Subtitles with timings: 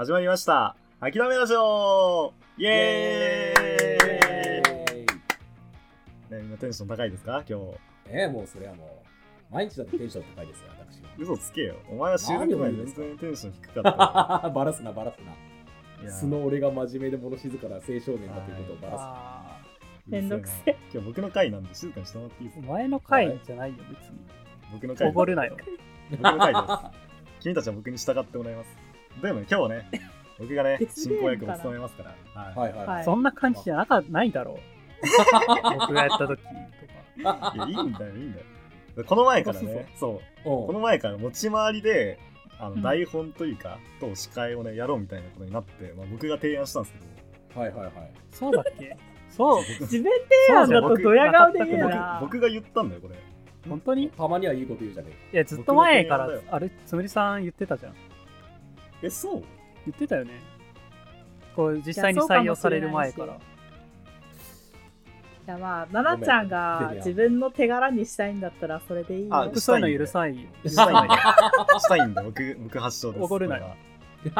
[0.00, 0.76] 始まりました。
[0.98, 5.06] 諦めラジオイエーイ
[6.34, 7.44] ね、みんなテンション高いですか？
[7.46, 7.66] 今日。
[8.06, 9.02] えー、もうそれはも
[9.50, 11.74] う、毎日だってテンション高いですよ、私嘘つけよ。
[11.90, 14.48] お前は収録前に全然テンション低かっは。
[14.56, 15.18] バラすな、バラす
[16.02, 16.10] な。
[16.10, 19.02] 素の俺が真面目で物静かな青少年だということをバラす。
[19.04, 19.60] あ
[20.06, 20.76] めんどくせえ。
[20.94, 22.72] 今日僕の回なんで静かにしてもらっていいですか？
[22.72, 24.18] 前の回じゃないよ、別に。
[24.72, 25.08] 僕の回。
[25.10, 25.58] おごるなよ。
[26.10, 26.64] 僕の回です。
[27.40, 28.89] 君たちは僕に従ってもらいます。
[29.22, 29.90] でもね、今日はね、
[30.38, 32.42] 僕がね、進行役を務めますから。
[32.42, 32.54] はい。
[32.56, 32.86] はいはい。
[32.86, 34.56] はいそんな感じじゃなかないだろう。
[35.78, 37.52] 僕がやった時とか。
[37.54, 38.44] いや、いいんだよ、いいんだよ。
[39.06, 42.18] この前からね、そう、おこの前から持ち回りで、
[42.58, 47.92] あのうん台本というか、と司会をね、やろうみたいなことになって、まあ、僕が提案したんですけど、はいはいはい。
[48.30, 48.96] そうだっけ？
[49.30, 49.62] そう。
[49.80, 50.12] 自分
[50.48, 52.18] 提案だとドヤ顔で言う僕な。
[52.20, 53.14] 僕が言ったんだよ、これ。
[53.68, 54.04] 本当に？
[54.04, 57.94] いたまにはいいこと言うじゃねや、ずっと前からあれ、つむりさん言ってたじゃん。
[59.02, 59.42] え、そう？
[59.86, 60.32] 言ってたよね。
[61.56, 63.34] こう、実際に採用される前から。
[63.34, 63.38] い
[65.46, 69.34] やまあ、奈々ちゃんが自分の手柄にしたいんだったらそれでいいよ。
[69.34, 70.48] あ僕そういうの許さんよ。
[70.62, 71.12] 許したいさんよ。
[71.12, 71.18] よ。
[71.80, 73.24] したいんだよ、僕、僕発祥です。
[73.24, 73.74] おごるなよ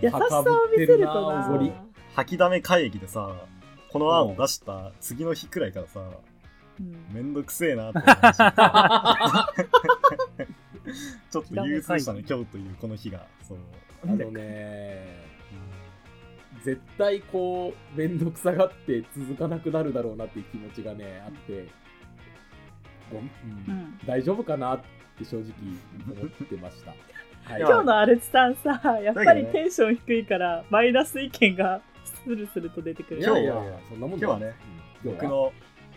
[0.00, 1.46] 優しさを見せるとな。
[2.14, 3.34] 吐きだめ会議でさ、
[3.92, 6.00] この案を出した次の日くらいからさ、
[6.80, 9.52] うんめんどくせえなって思いました。
[11.30, 13.26] ちょっと憂鬱でしたね、今日というこの日が。
[13.42, 13.58] そう。
[14.04, 15.24] あのね、
[16.62, 21.66] 絶対こう、めんどくさがって続かなくなるだろうなっていう気持ちがね、あって、
[23.10, 23.30] ごうん
[23.68, 24.80] うん大丈夫かなっ
[25.18, 25.52] て正直
[26.10, 26.94] 思ってました。
[27.44, 31.82] はい、や今日のアルチさんさ、やっぱりテンション低いから、マイナス意見が
[32.24, 33.20] スルスルと出てくる。
[33.20, 34.54] いやいやい今日はや、そんなもん今日はね、
[35.04, 35.52] うん僕の、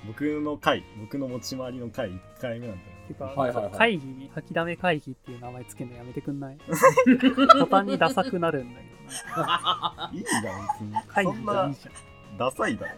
[0.06, 2.97] 僕の回、僕の持ち回りの回1回目なんだよ。
[3.08, 6.58] てか、はいはいはい会議に吐きだめ会議っていう名前つけるのやめてくんない？
[6.68, 8.88] 途端にダサくなるんだけ
[9.36, 10.12] どな。
[10.14, 10.94] いいん別に。
[11.08, 11.92] 会議そんながいいじゃ
[12.34, 12.38] ん。
[12.38, 12.94] ダサいだろ。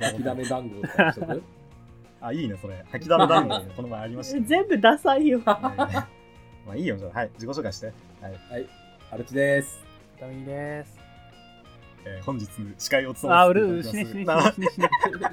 [0.00, 1.26] 吐きだめ団子とかにしと？
[1.26, 1.42] く
[2.20, 2.84] あ、いいね、それ。
[2.90, 4.44] 吐きだめ団子この前ありましたね。
[4.46, 5.40] 全部ダサいよ。
[5.46, 6.08] ま
[6.72, 7.18] あいいよ、じゃあ。
[7.18, 7.86] はい、自己紹介して。
[7.86, 8.32] はい。
[8.50, 8.66] はい、
[9.12, 9.84] アルチです。
[10.20, 10.98] ダメです。
[12.04, 12.46] えー本日、
[12.78, 15.26] 司会を務あ、うめていうしねしただきますねしねしねしね。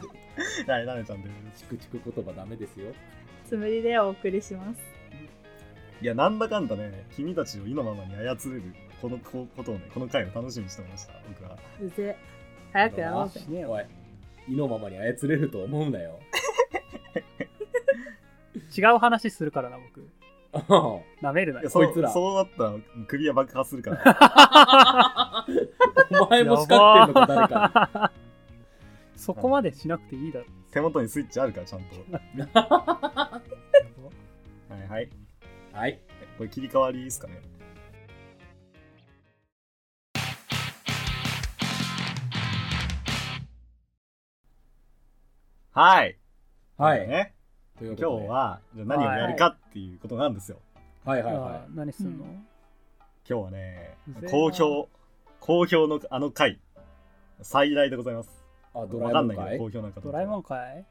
[0.74, 1.60] はい、なねちゃんです。
[1.60, 2.92] チクチク言葉ダメですよ。
[3.54, 4.82] つむりでお送りします。
[6.02, 8.64] いや、なんだかんだね、君たちを意のままに操れる、
[9.00, 11.56] このこことをね、この回を楽しみにしてました、僕は。
[11.80, 12.18] うぜ。
[12.72, 13.42] 早くやろうぜ。
[13.48, 13.86] ねえよおい、
[14.50, 16.20] 意のままに操れると思うなよ。
[18.76, 20.10] 違う話するからな、僕。
[21.22, 21.70] なめるないよや、。
[21.70, 22.74] そこいつらそうなったら
[23.08, 25.46] 首は爆破するから。
[26.26, 28.12] お前も叱ってんのか、誰かか
[29.16, 30.48] そこまでしなくていいだろ。
[30.74, 31.96] 手元にスイッチあるから、ちゃんと。
[32.60, 33.42] は
[34.76, 35.06] いはい。
[35.06, 35.12] に。
[35.72, 36.00] はい。
[36.36, 37.40] これ切り替わりですかね。
[45.74, 46.18] はい。
[46.78, 47.08] はい。
[47.08, 47.36] ね、
[47.78, 48.24] という今ことで。
[48.26, 50.58] 日は、じゃあ何をやるかっていうことなんですよ。
[51.06, 52.44] はいはいはあ何すんの、今
[53.28, 54.90] 日はねうぜえ、な好評、
[55.40, 56.60] 好評のあの回、
[57.44, 58.43] 最大でございます。
[58.76, 58.78] い。
[58.80, 59.58] あ、ドわラえもんかい？
[60.04, 60.86] ドラえもんかい？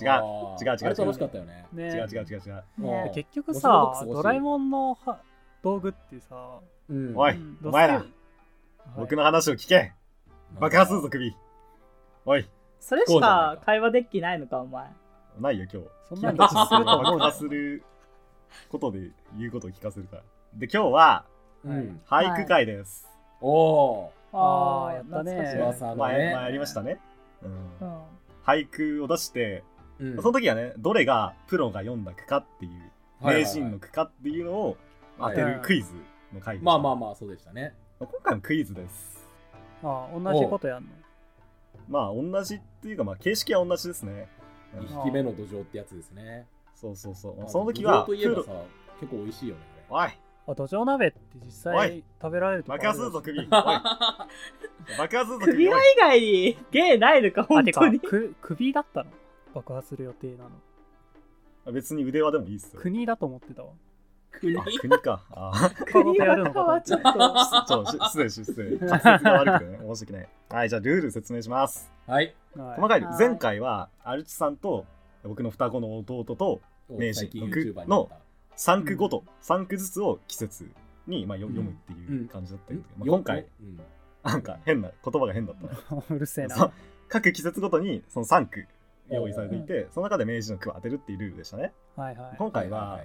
[0.00, 0.06] 違う。
[0.06, 1.66] 違う違う違うあれ楽しかったよね。
[1.72, 2.64] ね違う違う違う違う。
[2.78, 5.20] ね結局さドラえもんのは
[5.62, 8.04] 道具ってさ、うんおいうんお前ら
[8.96, 9.92] 僕の話を聞け
[10.58, 11.36] 爆破するぞ、首
[12.24, 12.48] おい
[12.80, 14.86] それしか会話デッキないのか、お前。
[15.40, 15.88] ないよ、今日。
[16.08, 17.84] そんなににすると思爆破する
[18.68, 20.22] ことで言うことを聞かせるから。
[20.54, 21.24] で、今日は、
[21.64, 22.00] うん。
[22.06, 23.08] 俳句会です。
[23.40, 24.08] おー。
[24.32, 25.36] あーやったね
[25.96, 26.34] 前、ね。
[26.34, 26.98] 前やりましたね。
[28.44, 29.62] 俳句を出して、
[29.98, 30.16] うん。
[30.16, 32.92] その時はね、どれがプロが読んだ句かっていう、
[33.24, 34.76] 名人の句かっていうのを
[35.18, 35.92] 当てはいるクイズ
[36.34, 36.64] の回です。
[36.64, 37.74] まあまあまあ、そうでしたね。
[37.98, 39.22] 今回のクイズです。
[39.84, 40.88] ああ同じことやんの
[41.88, 44.28] まあ、同じっていうか、まあ、形式は同じですね。
[44.74, 46.46] うん2匹目の土壌ってやつですね。
[46.74, 47.44] そうそうそう。
[47.44, 48.50] あその時は、土壌といえばプさ、
[49.00, 49.60] 結構美味しいよね。
[49.90, 50.08] ロおい
[50.46, 53.46] あ土壌鍋って実お際い食べられるとこ爆破するぞ、首。
[53.46, 55.52] 爆破するぞ、首。
[55.52, 58.00] 首輪以外に芸ないのか、本当に。
[58.00, 59.10] く首だったの？
[59.54, 62.80] 爆破する予定なの別に腕輪でもいいっすよ。
[62.80, 63.70] 国だと思ってたわ
[64.32, 64.58] 国？
[64.58, 65.22] あ国か。
[65.30, 67.08] あ首輪はちょっと。
[67.16, 67.64] あ。
[67.68, 68.78] ちょ、し失礼し、失礼。
[68.78, 70.28] 滑舌が悪くてね、申し訳ない。
[70.48, 71.92] はい、じゃあルール説明します。
[72.06, 72.34] はい。
[72.56, 74.84] はい細かい前回は、アルチさんと、
[75.22, 76.60] 僕の双子の弟と、
[76.90, 78.10] 名最近人の
[78.56, 78.82] YouTuber になのった。
[78.82, 80.70] 3句ごと、3句ずつを季節
[81.06, 83.80] に、まあ、よ読むっていう感じだったけど、まあ、今回、うん
[84.22, 86.02] なんか変な、言葉が変だったな。
[86.08, 86.72] うるせえな
[87.08, 88.66] 各季節ごとにその3句
[89.10, 91.72] 用意されていて、その中で明治の句を当てるっていうルールでしたね。
[91.96, 93.04] はいはい今回は、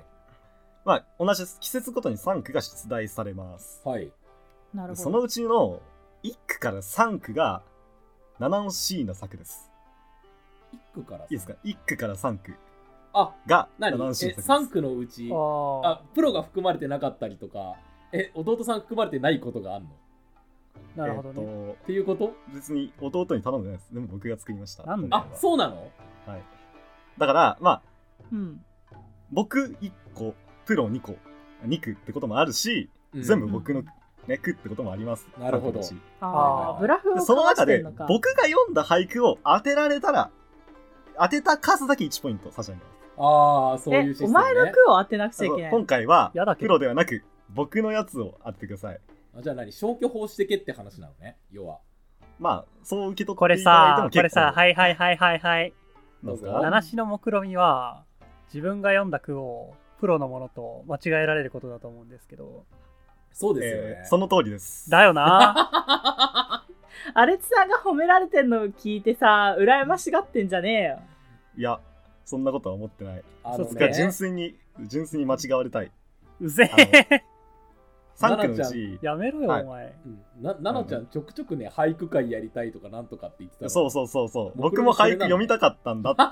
[0.86, 3.82] まあ、同じ季節ごとに3区が出題されます。
[3.84, 4.12] はい。
[4.74, 5.04] なるほど。
[5.04, 5.82] そのうちの
[6.24, 7.64] 1区から3区が
[8.40, 9.72] 七尾シーな作です。
[10.72, 12.54] 一区からさいいですか ?1 区から3区
[13.20, 13.96] あ、が何？
[13.96, 14.50] え、な作です。
[14.50, 15.36] 3区のうち、あ
[15.84, 17.76] あ、プロが含まれてなかったりとか、
[18.12, 19.90] え、弟さん含まれてないことがあんの？
[20.98, 21.42] あ、なるほどね。
[21.42, 22.28] えっっていうこと？
[22.28, 23.94] と、別に弟に頼んでないです。
[23.94, 24.84] でも僕が作りました。
[24.84, 25.08] なんで？
[25.12, 25.92] あ、そうなの？
[26.26, 26.42] はい。
[27.18, 27.82] だから、まあ、
[28.32, 28.64] うん。
[29.32, 30.36] 僕1個、
[30.66, 31.16] プロ2個、
[31.66, 33.84] 2区ってこともあるし、うん全部僕の、
[34.28, 35.28] ね、区ってこともあります。
[35.40, 35.82] なるほど
[36.80, 37.84] ブラフをその中で。
[38.08, 40.30] 僕が読んだ俳句を当てられたら
[41.18, 44.40] 当てた数だけ1ポイント差し上げますああ、そういうえシステム、ね。
[44.40, 45.72] お前の句を当てなくちゃいけない。
[45.72, 49.00] 今回はやだけどプロではなく僕のやつを当ててください
[49.38, 49.72] あじゃあ何？
[49.72, 51.80] 消去法してけって話なのね、要は。
[52.40, 55.74] まあそう受け取これっていただいてさも、結構これさ、はいはいはいはいはい。
[56.24, 58.04] 七種の目論みは、
[58.54, 62.66] 自分が読んだ句をプロのものと間違えられることだと思うんですけど、
[63.32, 63.88] そうですよね。
[64.00, 66.64] えーその通りですだよな
[67.14, 71.00] アレツさんが褒められてんのを聞いてさ、羨ましがってんじゃねえよ。
[71.58, 71.80] いや
[72.28, 73.24] そんなことは思ってない。
[73.42, 75.92] あのそうっす僕はね、純粋に純粋に間違われたい。
[76.42, 77.24] うぜえ。
[78.18, 79.64] 3区のう奈ちやめろよ、はい。
[79.64, 79.96] お前。
[80.06, 80.44] うん。
[80.44, 84.52] な、ななちゃんちょくちょくね、俳句会やりたいとかなんとかって言ってたのそうそうそうそう。
[84.58, 86.24] 僕僕も俳句読みたかったんだって。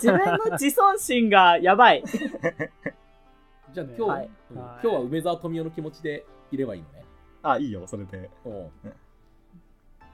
[0.06, 2.02] 自分の自尊心がやばい。
[3.74, 4.80] じゃあ今日、はいうんはい。
[4.82, 7.04] 今日は梅沢富美男の気持ちでいればいいのね。
[7.42, 8.30] あいいよそれで。
[8.46, 8.48] う。
[8.48, 8.70] ん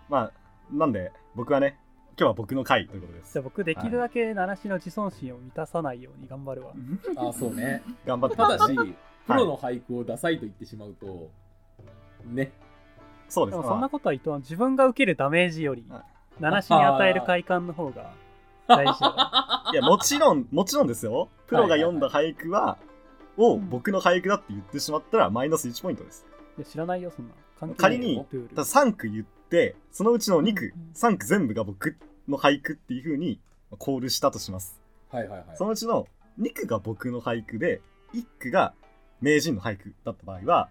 [0.08, 0.32] まあ
[0.72, 1.78] なんで僕はね
[2.18, 6.72] 今日は僕の回ということですじゃあ僕できるだけ七種の自尊心を満たさないように頑張るわ。
[7.16, 7.82] あ、そうね。
[8.06, 8.74] 頑張ってくただし
[9.26, 11.30] プロの俳句をダサいと言ってしまうと、
[12.26, 12.52] ね。
[13.28, 16.02] そうですでもそんなことは言っても自分が受けるダメージよりはい、
[16.40, 18.12] 七種に与える快感の方が
[18.66, 19.04] 大事。
[19.72, 21.28] いや、もちろん、もちろんですよ。
[21.46, 22.78] プロが読んだ俳句は、
[23.36, 26.26] を僕の俳句だって言ってしまったら、マイナス1ポイントです。
[26.58, 27.34] いや知らないよ、そんな。
[27.76, 31.96] 仮によルールただ3句言って、そのうちの2句うんうん、3句全部が僕
[32.28, 33.40] の俳句っていう風に
[33.78, 34.80] コールしたとします。
[35.10, 35.56] はいはいはい。
[35.56, 36.06] そのうちの
[36.40, 37.80] 2句が僕の俳句で、
[38.14, 38.74] 1句が
[39.20, 40.68] 名人の俳句だった場合は、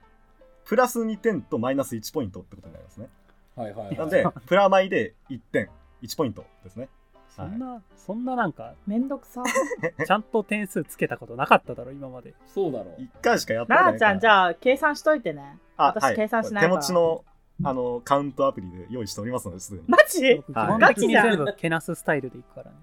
[0.65, 3.09] プラス2点とマイナス1ポイントってことになりますね。
[3.55, 3.97] はいはいはい。
[3.97, 5.69] なんで、プラマイで1点、
[6.01, 6.89] 1ポイントですね。
[7.29, 9.43] そんな、そんななんか、めんどくさ。
[10.05, 12.33] ちゃんと点数つけたことなかっただろ、今まで。
[12.47, 13.01] そうだろう。
[13.01, 15.57] 1回しかやったないからなあちゃん、じゃあ、計算しといてね。
[15.79, 17.23] あはい私計算しないから手持ちの
[17.61, 19.83] あのカウントアプリで用意しておりますので、すでに。
[19.87, 20.35] マジ？
[20.35, 22.77] 僕基本的に全部けなすスタイルでいくからね。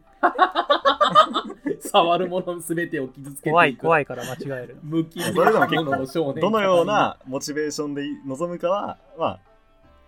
[1.81, 3.53] 触るものすべてを傷つけていく。
[3.53, 4.03] 怖い怖い。
[4.03, 4.81] いから間違えるの。
[4.83, 5.85] 無機それでも結
[6.15, 9.41] 構どのようなモチベーションで臨むかは、まあ、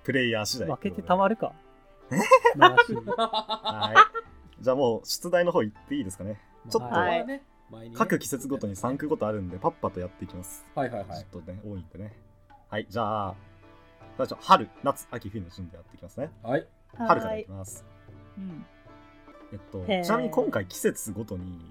[0.04, 0.68] プレイヤー次第。
[0.68, 1.34] 負けてたまる。
[1.34, 1.52] るか。
[2.10, 3.92] は
[4.60, 4.62] い。
[4.62, 6.38] じゃあもう出題の方行っていいですかね。
[6.68, 7.42] ちょっとはい
[7.94, 10.64] 各季節ごとに3区ごとあるんで、パッパとやっていきます。
[10.74, 12.12] はいはいはいちょっとね、多いんでね。
[12.70, 13.34] はい、じゃあ、
[14.18, 16.30] 最初、春、夏、秋、冬の順でやっていきますね。
[16.42, 16.66] はい
[16.98, 17.82] 春からはいいきます。
[18.36, 18.66] うん
[19.52, 21.70] えっと、へーちなみに今回季節ごとに、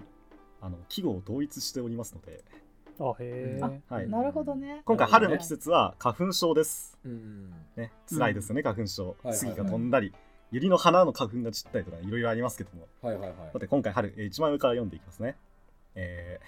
[0.59, 2.43] あの、季語を統一しておりますので、
[2.99, 3.81] あ、へえ。
[3.89, 4.09] はい。
[4.09, 4.81] なるほどね。
[4.85, 6.97] 今回春の季節は花粉症です。
[7.05, 9.33] うんね、辛いですよね、花粉症はい。
[9.35, 10.13] 杉が飛んだり、
[10.51, 12.87] 百合の花の花粉が散ったりとか、いろいろありますけども。
[13.03, 15.35] はいはいはいさて、今回春、えー、1枚目から読んでいきますね。
[15.93, 16.45] えー、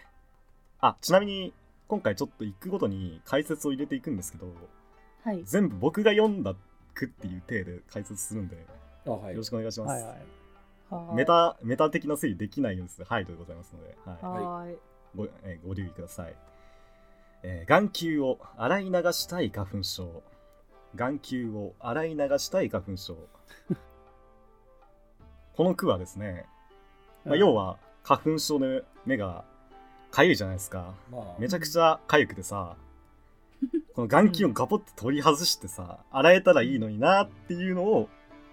[0.79, 1.53] あ、ちなみに、
[1.89, 4.47] 今回ちょっと一句ごとに解説を入れていくんですけど、
[5.23, 5.41] はい。
[5.43, 6.55] 全部僕が読んだ
[6.93, 8.65] 句っていう体で解説するんで、
[9.05, 9.89] あはいよろしくお願いします。
[9.91, 10.03] はい
[10.89, 11.15] はい。
[11.15, 13.03] メタ、メタ的な推理できないようです。
[13.03, 14.17] はい、でございますので、はい。
[14.23, 14.77] はーい。
[15.15, 16.35] ご,、えーご留意ください、
[17.43, 20.23] えー眼球を洗い流したい花粉症
[20.95, 23.15] 眼球を洗い流したい花粉症
[25.53, 26.45] この句はですね、
[27.25, 29.45] まあ、要は花粉症で目が
[30.11, 32.75] かゆいじゃないですかまあめちゃくちゃかゆくてさ
[33.95, 38.09] この眼球をガポッと取り外してさ洗えたらいいのになっていうのを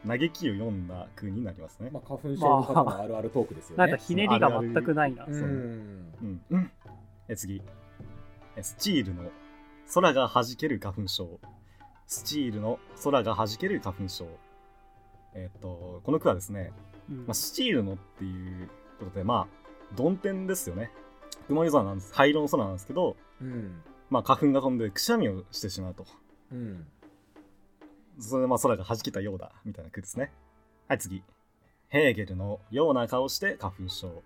[0.07, 5.27] 嘆きを読んだ句になりますね、まあ花粉症の方のあるあるトークですよねなんかひねりが全くないなう。
[5.33, 6.71] そうんうんうん。
[7.29, 7.61] え次。
[8.57, 9.31] えスチールの
[9.93, 11.41] 空が弾ける花粉症。
[12.07, 14.27] スチールの空が弾ける花粉症。
[15.35, 16.73] えっと、この句はですね、
[17.11, 20.93] うんまあ、スチールのっていうことで、まあ、曇天ですよね。
[21.49, 22.13] 曇り空なんです。
[22.15, 26.07] 灰色の空なんですけど、うんまあ、花粉が飛んでくしゃみをしてしまうと。
[26.53, 26.87] うん
[28.19, 30.33] それでまあ空が弾けたようだ、みたいな句ですね。
[30.89, 31.23] はい、次。
[31.89, 34.23] ヘーゲルのような顔して花粉症。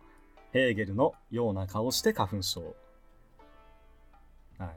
[0.53, 2.63] ヘーゲルのような顔して花粉症。
[4.59, 4.77] はい。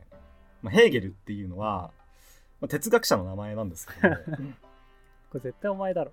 [0.63, 1.91] まあ、ヘーゲルっていうのは、
[2.59, 4.15] まあ、哲学者の名前なんですけど、
[5.29, 6.11] これ絶対お前だろ。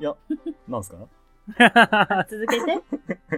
[0.00, 0.16] いや、
[0.66, 0.98] なんですか？
[2.18, 2.82] あ 続けて。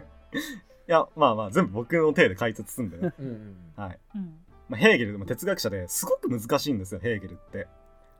[0.90, 3.12] や、まあまあ、全部僕の手で解説すんでね。
[3.18, 3.56] うんうん。
[3.76, 3.98] はい。
[4.14, 4.38] うん。
[4.68, 7.68] まあ、ヘーゲルでも哲学者ですごく難しいんですよ、ヘーゲルって。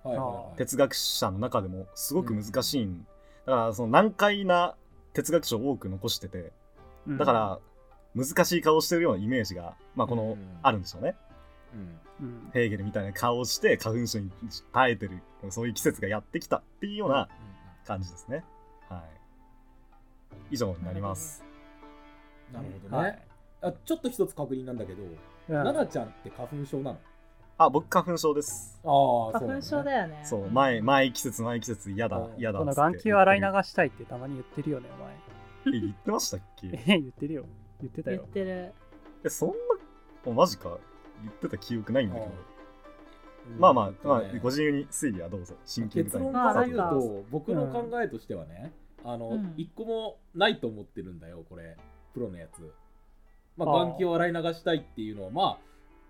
[0.05, 0.59] はいはいはい。
[0.59, 3.07] 哲学者の中でもすごく難しいん、
[3.47, 4.75] だからその難解な
[5.13, 6.53] 哲学書を多く残してて
[7.07, 7.19] うん。
[7.19, 7.59] だから
[8.15, 10.39] 難しい顔してるようなイメージが、まあ、この、うん。
[10.63, 11.17] あるんでしょうね。
[12.21, 12.27] うん。
[12.27, 12.51] うん。
[12.53, 14.31] ヘーゲルみたいな顔をして花粉症に
[14.73, 17.29] 耐えてるそういう季節がやってきたっていうような
[17.87, 18.45] 感じですね。
[18.89, 19.03] はい。
[20.51, 21.48] 以上になります
[22.53, 23.19] なるほどはね
[23.63, 23.67] い。
[23.67, 25.17] あちょっと一つ確認なんだけど、うん。
[25.49, 26.99] 奈々ちゃんって花粉症なの？
[27.61, 28.79] あ僕花粉症です。
[28.85, 30.03] ああ、花粉症だよ。
[30.03, 30.21] よね。
[30.25, 32.81] そう前前季節前季節嫌だうん嫌だこのっつって。
[32.83, 34.89] 眼球洗い流したいってたまに言ってるよね、
[35.67, 36.69] え言ってましたっけ？
[36.87, 37.45] 言ってるよ。
[37.81, 38.29] 言ってた言っよ。
[38.33, 38.73] てる。
[39.25, 39.55] えそんな
[40.27, 40.79] おマジか。
[41.23, 42.27] 言ってた記憶ないんだけど。
[42.27, 42.33] うん
[43.59, 45.55] まあまあ、まあね、ご自由に推理はどうぞ。
[45.65, 46.25] 真剣結に。
[46.25, 48.75] 論から言うと、僕の考えとしてはね、
[49.13, 51.77] あの、うん一個もないと思ってるんだよ、これ、
[52.13, 52.73] プロのやつ。
[53.57, 55.59] まあ、眼球を洗い流したいっていうのは、まあ、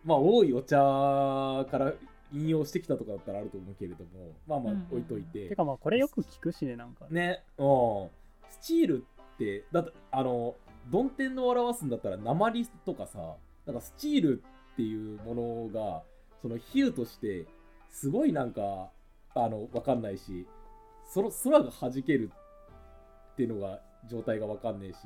[0.05, 1.93] まあ、多いお茶から
[2.33, 5.49] 引用してきたとかだったらあると思うけれども、まあまあうん、置いといて。
[5.49, 7.07] てかまあ、これよく聞くしね、なんか。
[7.11, 8.11] ね、うん。
[8.51, 10.57] スチールって、だって、あの、
[10.91, 13.37] ドンテンの表すんだったら、鉛とかさ、
[13.67, 16.03] なんかスチールっていうものが、
[16.43, 17.47] その比喩として、
[17.91, 18.91] すごいなんか、
[19.35, 20.47] あの、わかんないし、
[21.07, 22.31] その空が弾ける
[23.39, 23.79] っていうのが、
[24.11, 24.97] 状態がわかんねえし、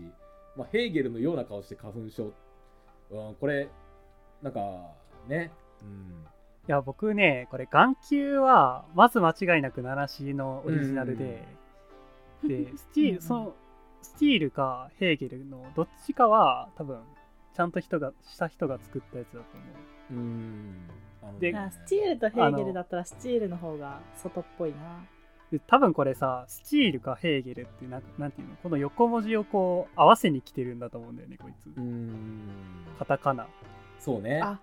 [0.56, 2.32] まあ、ヘーゲルのような顔して花粉症。
[3.10, 3.68] うん、これ、
[4.40, 4.60] なんか、
[5.28, 6.26] ね、うん。
[6.66, 11.46] いや、僕ね、これ、眼球は、まず間違いなくナナシのオリジナルで、
[12.42, 13.54] で、スチール、うんうんその、
[14.00, 17.02] スチールかヘーゲルのどっちかは、多分、
[17.54, 19.44] ちゃんと人が、した人が作ったやつだと
[20.10, 20.22] 思う。
[20.22, 20.88] うん。
[21.38, 25.04] であスチールとヘーゲルだったらスチールの方が外っぽいな
[25.52, 28.56] で多分これさスチールかヘーゲルってなんなんていうの？
[28.62, 31.66] この横文字をこう合わせに来てるんだと思うんだよねこいつ。
[31.76, 32.40] うん。
[32.98, 33.46] カタカナ。
[34.00, 34.40] そうね。
[34.42, 34.58] あ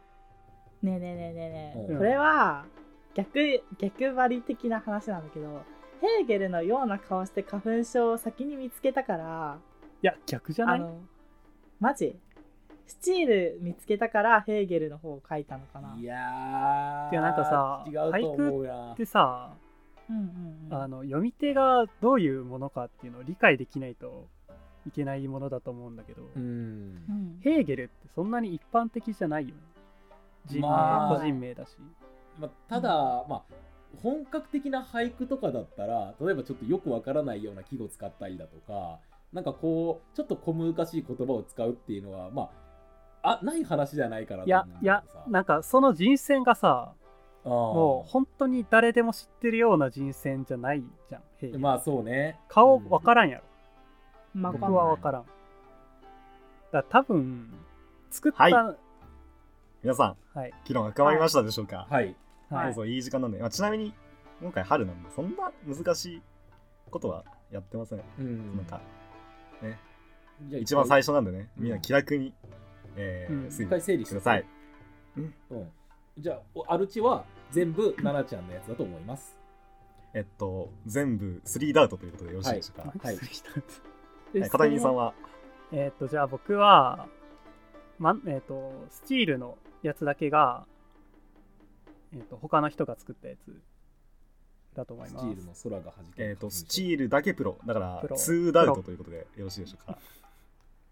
[0.82, 1.98] ねえねえねえねえねえ、うん。
[2.00, 2.66] これは
[3.14, 3.40] 逆
[3.78, 5.62] 逆張り的な話なんだけど
[6.02, 9.60] ヘーゲルのような顔して花粉症を先に見つけたから
[10.02, 10.80] いや逆じゃない？
[10.80, 10.98] あの
[11.80, 12.18] マジ？
[12.88, 15.96] スチール見つけたからヘーゲルの方を書いたのかな。
[16.00, 17.12] いやー。
[17.12, 19.54] いやなんかさ違うと思うやでさ
[20.72, 24.28] あの読み手がどういうものかっていうのを理解できないと
[24.88, 26.44] いけないものだと思うんだけど、うん。
[26.44, 27.40] うん。
[27.42, 29.62] ヘーゲルってそんなに一般的じゃないよね。
[30.46, 31.78] 人名、まあ個人名だし。
[32.40, 33.44] まあ、ただ、まあ
[34.02, 39.00] 本格的な俳句とかだったら例えばちょっとよくわからないような季語使ったりだとか
[39.34, 42.50] なんかこうちょっと小難しい言葉を使うっていうのはま
[43.22, 46.94] ああない話じゃないかなといやいやなんかその人選がさ
[47.46, 51.20] ももう本当に誰でも知ってるような人選じゃないじゃ
[51.58, 52.40] んまあそうね。
[52.48, 53.44] 顔分からんやろ、
[54.34, 55.26] まあ僕は分からん。
[56.72, 57.50] だ多分
[58.12, 58.78] 作ったはい。
[59.82, 60.54] 皆さん、はい。
[60.66, 62.16] 議論が深まりましたでしょうか、はい。
[62.50, 62.66] はい。
[62.66, 63.94] そうそういい時間なんで、まあ、ちなみに
[64.42, 66.22] 今回春なんでそんな難しい
[66.90, 68.58] ことはやってません、うん。
[68.58, 68.82] なんか
[69.62, 69.80] ね。
[70.48, 72.34] じゃあ一番最初なんでねうんみんな気楽に、
[72.96, 73.48] えーうん。
[73.48, 74.16] 推一回整理して。
[74.16, 74.46] 理ください
[75.18, 75.34] うん、
[76.20, 79.40] じゃあおアルチは全部奈々ちゃんのやつだと思います。
[80.14, 83.16] えっと全部3ダウトということでよろしいでしょうか、はい。
[83.16, 83.22] は
[84.44, 84.50] い。
[84.50, 85.14] 片桐さんは？
[85.72, 87.08] えーっとじゃあ僕は、
[87.98, 90.66] まえーっとスチールのやつだけが、
[92.14, 93.62] えーっと他の人が作ったやつ
[94.76, 95.26] だと思います。
[95.26, 97.58] スチールの空が弾けるえっとスチールだけプロ。
[97.66, 98.16] だからプロ。
[98.16, 99.98] 2ダウトということでよろしいでしょうか？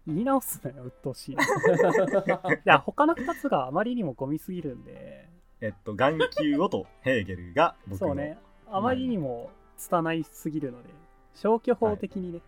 [0.08, 1.36] 言い直すなよ鬱陶しい。
[1.36, 1.44] な
[2.54, 5.28] いや他の2つがあまりにもゴミすぎるんで。
[5.60, 8.38] えっと眼球をとヘーゲルが僕のそうね。
[8.70, 10.88] あまりにも拙いすぎるので。
[11.34, 12.40] 消去法的にね、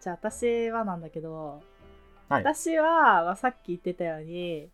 [0.00, 1.62] じゃあ私はなんだけど、
[2.28, 2.42] はい。
[2.42, 4.70] 私は、まあ、さっき言ってたように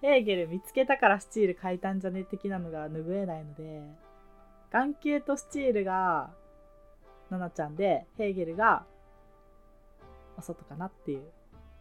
[0.00, 3.82] ヘーゲル見つけたからスチール書いたんじゃね的なのが拭えないので
[4.70, 6.30] 眼球とスチールが
[7.28, 8.84] ナナちゃんでヘーゲルが
[10.38, 11.22] お外かなっていう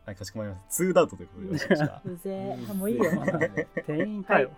[0.10, 0.84] はいかしこまりました。
[0.84, 3.12] 2ダウトということでよろしいでしょうかうぜえあもういいよ。
[3.86, 4.50] 店員かよ。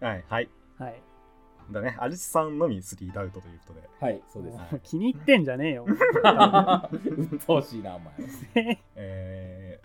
[0.00, 0.24] はい。
[0.28, 0.48] はい
[0.78, 1.02] はい、
[1.72, 3.88] だねアルチさんのみ3ダウトということで。
[4.00, 4.22] はい。
[4.32, 5.84] そうですもう気に入ってんじゃねえよ。
[5.88, 8.78] うっとうしいなお前。
[8.94, 9.80] え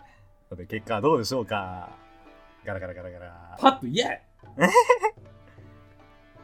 [0.46, 1.90] ー、さて結果はどうでしょうか。
[2.64, 3.58] ガラガラガラガラ。
[3.60, 4.22] パッと言え。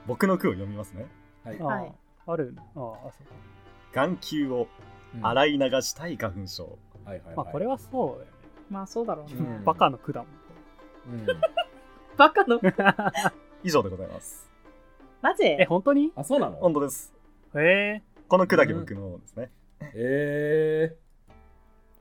[0.08, 1.06] 僕の句を読みますね。
[1.44, 1.60] はい。
[1.60, 1.92] あ、はい。
[2.26, 2.52] ある。
[2.58, 3.26] ああそう
[3.94, 4.66] 眼球を
[5.22, 7.36] 洗い流したい花粉症、はいはいはい。
[7.36, 8.26] まあこれはそうだよね、
[8.70, 9.64] まあそうだろうね、うん。
[9.64, 10.26] バカの句だも
[11.16, 11.26] んうん。
[12.16, 12.60] バカの？
[13.64, 14.48] 以上でございます。
[15.22, 15.44] マジ？
[15.44, 16.12] え本当に？
[16.14, 16.56] あそうなの？
[16.56, 17.14] 本当です。
[17.54, 19.50] へえこの句だけ僕のですね、
[19.94, 20.96] え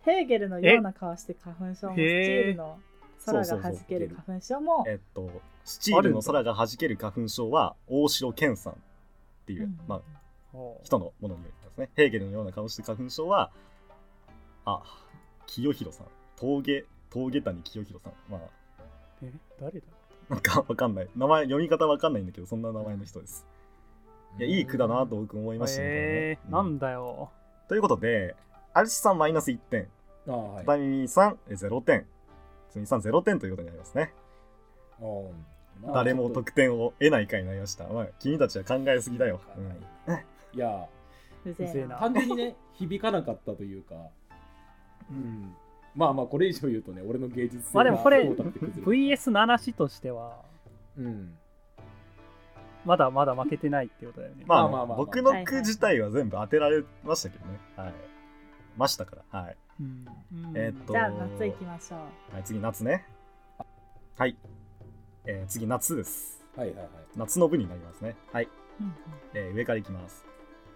[0.01, 2.79] ヘーゲルのような顔して花粉症もスチへーールの
[3.25, 4.83] 空が弾ける花粉症も。
[4.87, 5.29] えっと
[5.63, 8.75] スチールの空が弾ける花粉症は大城健さんっ
[9.45, 9.79] ていう、うん。
[9.87, 10.01] まあ
[10.83, 11.89] 人のものによりますね。
[11.95, 13.51] ヘーゲルのような顔して花粉症は、
[14.69, 14.83] あ、
[15.45, 16.07] 清弘さん。
[16.35, 18.13] 峠、峠谷清弘さん。
[18.29, 18.41] まあ、
[19.23, 19.87] え誰だ？
[20.29, 21.09] なんかわかんない。
[21.15, 23.47] 名前、読み方わかんないんだけど、そんな名前の人です。
[24.37, 25.87] いや、いい句だなと僕思いましたね。
[25.87, 27.31] えー、なんだよ
[27.69, 28.35] ということで、
[28.73, 29.87] アルシさんマイナス1点、
[30.27, 32.05] ああはいダミミさんえ0点、
[32.69, 34.13] つみさん0点ということになりますね。
[35.93, 37.87] 誰も得点を得ない回になりました。
[37.87, 39.39] まあ、君たちは考えすぎだよ。
[39.57, 40.17] うん
[40.53, 40.87] いや
[41.99, 43.95] 単純にね響かなかったというか、
[45.09, 45.53] うん、
[45.95, 50.41] まあまあこれ以上言うとね俺の芸術性まあでもこれどうだって崩れる VS7 子としては
[50.97, 51.37] うん
[52.87, 54.45] まだまだ負けてないってことだよね。
[54.47, 57.59] まあ、まあまあ僕の句自体は全部当てられましたけどね。
[57.75, 57.93] はい。
[58.77, 59.41] ましたから。
[59.41, 59.57] はい。
[59.81, 61.99] うんうんえーっとじゃあ夏行きましょう
[62.33, 63.05] はい、次夏ね。
[64.17, 64.37] はい。
[65.25, 66.45] えー次夏です。
[66.55, 68.15] はいはいはい夏の部になりますね。
[68.31, 68.47] はい。
[68.79, 68.93] うん
[69.33, 70.23] えー上からいきます。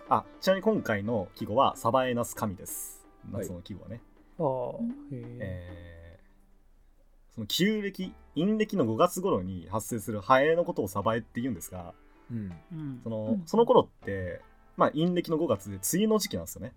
[0.09, 3.07] あ、ちなみに今回の季語はサバエナス神です。
[3.31, 4.01] はい夏の季語はね。
[4.10, 4.10] あ
[4.41, 11.93] あへええーその旧暦、陰暦の5月頃に発生するハエのことをサバエって言うんですが、
[12.29, 12.51] うん。
[12.73, 12.99] うん。
[13.03, 13.43] その,、うん。
[13.45, 14.41] その頃って、
[14.75, 16.73] まあ、陰暦の5月で梅雨の時期なんですよね。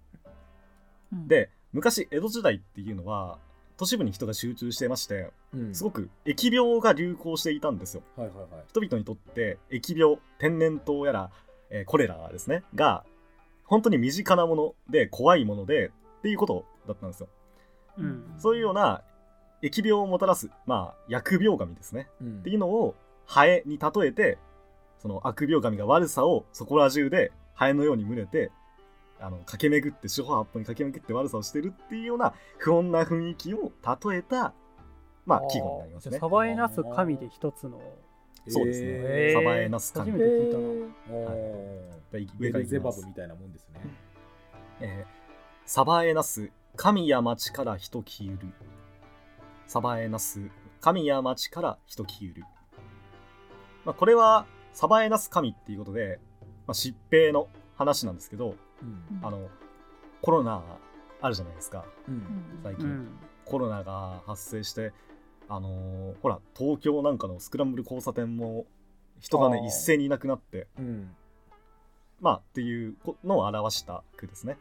[1.13, 1.27] うん。
[1.27, 3.39] で、昔、江戸時代っていうのは、
[3.77, 5.75] 都市部に人が集中してまして、うん。
[5.75, 8.05] すごく疫病が流行していたんですよ。
[8.15, 8.49] はいはいはい。
[8.69, 11.31] 人々にとって疫病天然痘やら、
[11.71, 13.05] えーコレラですねが
[13.65, 17.29] 本当に身近なもので怖いものでっていうことだったんですよ
[17.99, 18.35] うん。
[18.39, 19.03] そういうような
[19.63, 22.09] 疫病をもたらすまあ疫病神ですね。
[22.21, 22.39] うん。
[22.41, 22.95] っていうのを
[23.27, 24.39] ハエに例えて
[24.99, 28.51] その悪病神が悪さをそこら中でハエのように群れて
[29.21, 33.73] あの駆け巡って四方八方に駆け巡って悪さをしてるっていうような不穏な雰囲気を
[34.09, 34.53] 例えた
[35.25, 36.19] まあ季語になりますね。
[36.19, 37.81] サバエナス神で一つの。
[38.47, 39.33] そうですね。
[39.33, 40.11] サバエナス神。
[40.11, 40.65] 初めて聞いたな。
[41.17, 42.15] おー。
[42.15, 42.29] はい。
[42.39, 43.81] ベルゼバブみたいなもんですね。
[44.81, 45.25] えー
[45.67, 48.49] サバエナス神や町から人消ゆる。
[49.67, 50.51] サバエナス。
[50.81, 52.45] 神や町から人消ゆる、
[53.87, 56.19] まあ、これはサバエナス神っていうことで、
[56.67, 59.21] まあ、疾病の話なんですけどうん。
[59.23, 59.49] あの
[60.21, 60.63] コロナ
[61.23, 61.87] あるじゃないですか。
[62.07, 62.61] うん。
[62.63, 63.09] 最近、うん。
[63.47, 64.93] コロナが発生して
[65.49, 68.67] あのーほら東京なんかのスクランブル交差点も
[69.21, 70.67] 人がね一斉にいなくなって。
[70.79, 71.15] うん。
[72.21, 74.59] まあっていうのを表した句ですね。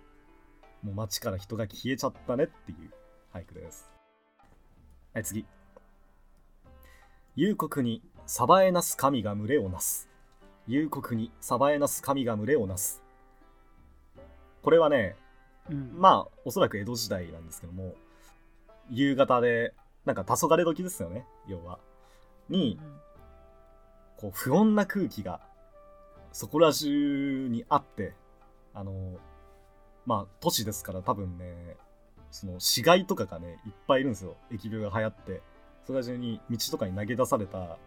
[0.84, 2.92] もう街から人が消えちゃったねっていう
[3.34, 3.92] 俳句です。
[5.14, 5.46] はい、次。
[7.36, 10.10] 幽国にサバエナス神が群れをなす。
[10.68, 13.02] 幽国にサバエナス神が群れをなす。
[14.62, 15.16] これはね、
[15.70, 17.96] うんまあ、おそらく江戸時代なんですけども、
[18.90, 19.74] 夕方で、
[20.06, 21.80] なんか黄昏時ですよね、要は。
[22.50, 22.80] に、
[24.18, 25.42] こう不穏な空気が
[26.32, 28.16] そこら中にあって
[28.74, 29.18] あの
[30.06, 31.78] まあ都市ですから多分ね
[32.32, 34.36] その死骸とかがねいっぱいいるんですよ。
[34.52, 35.42] 疫病が流行って。
[35.86, 37.78] そこら中に道とかに投げ出された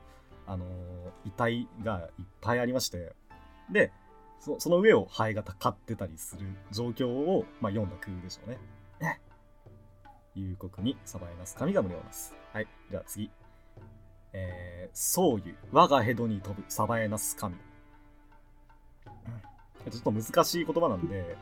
[0.47, 0.65] あの
[1.25, 3.15] 遺体がいっぱいありまして。
[3.71, 3.93] で
[4.59, 8.59] その上をハエがたかってたりする状況を、まあ、読んだ句でしょうね。
[9.01, 9.21] ね
[10.37, 12.37] 幽国にサバエナス神が群れをなす。
[12.53, 13.31] はい、じゃあ次。
[14.33, 17.57] えー、宗湯我がヘドに飛ぶサバエナス神、
[19.91, 21.37] ちょっと難しい言葉なんで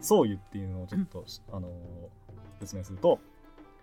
[0.00, 1.70] 宗湯っていうのをちょっと、あのー
[2.60, 3.18] 説明すると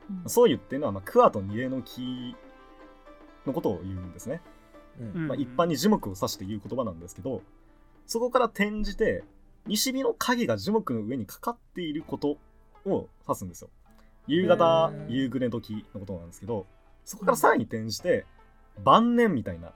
[0.09, 0.29] うん。
[0.29, 2.35] 宗湯っていうのは、まあ、桑と二重の木
[3.45, 4.41] のことを言うんですね、
[4.99, 5.11] うん。
[5.15, 5.27] うん。
[5.27, 7.41] まあ、一般に樹木を指して言う言葉なんですけど
[8.05, 9.23] そこから転じて
[9.65, 12.37] 西日の影が樹木の上にかかっていること
[12.85, 13.69] を指すんですよ。
[14.27, 16.65] 夕方夕暮れ時のことなんですけど
[17.05, 18.25] そこからさらに転じて
[18.83, 19.71] 晩年みたいな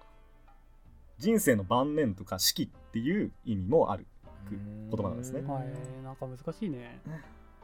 [1.17, 4.05] 人生の晩年とか四季っていう意味もある
[4.49, 5.41] 言葉なんですね。
[5.41, 6.03] はい。
[6.03, 6.99] なんか難しいね。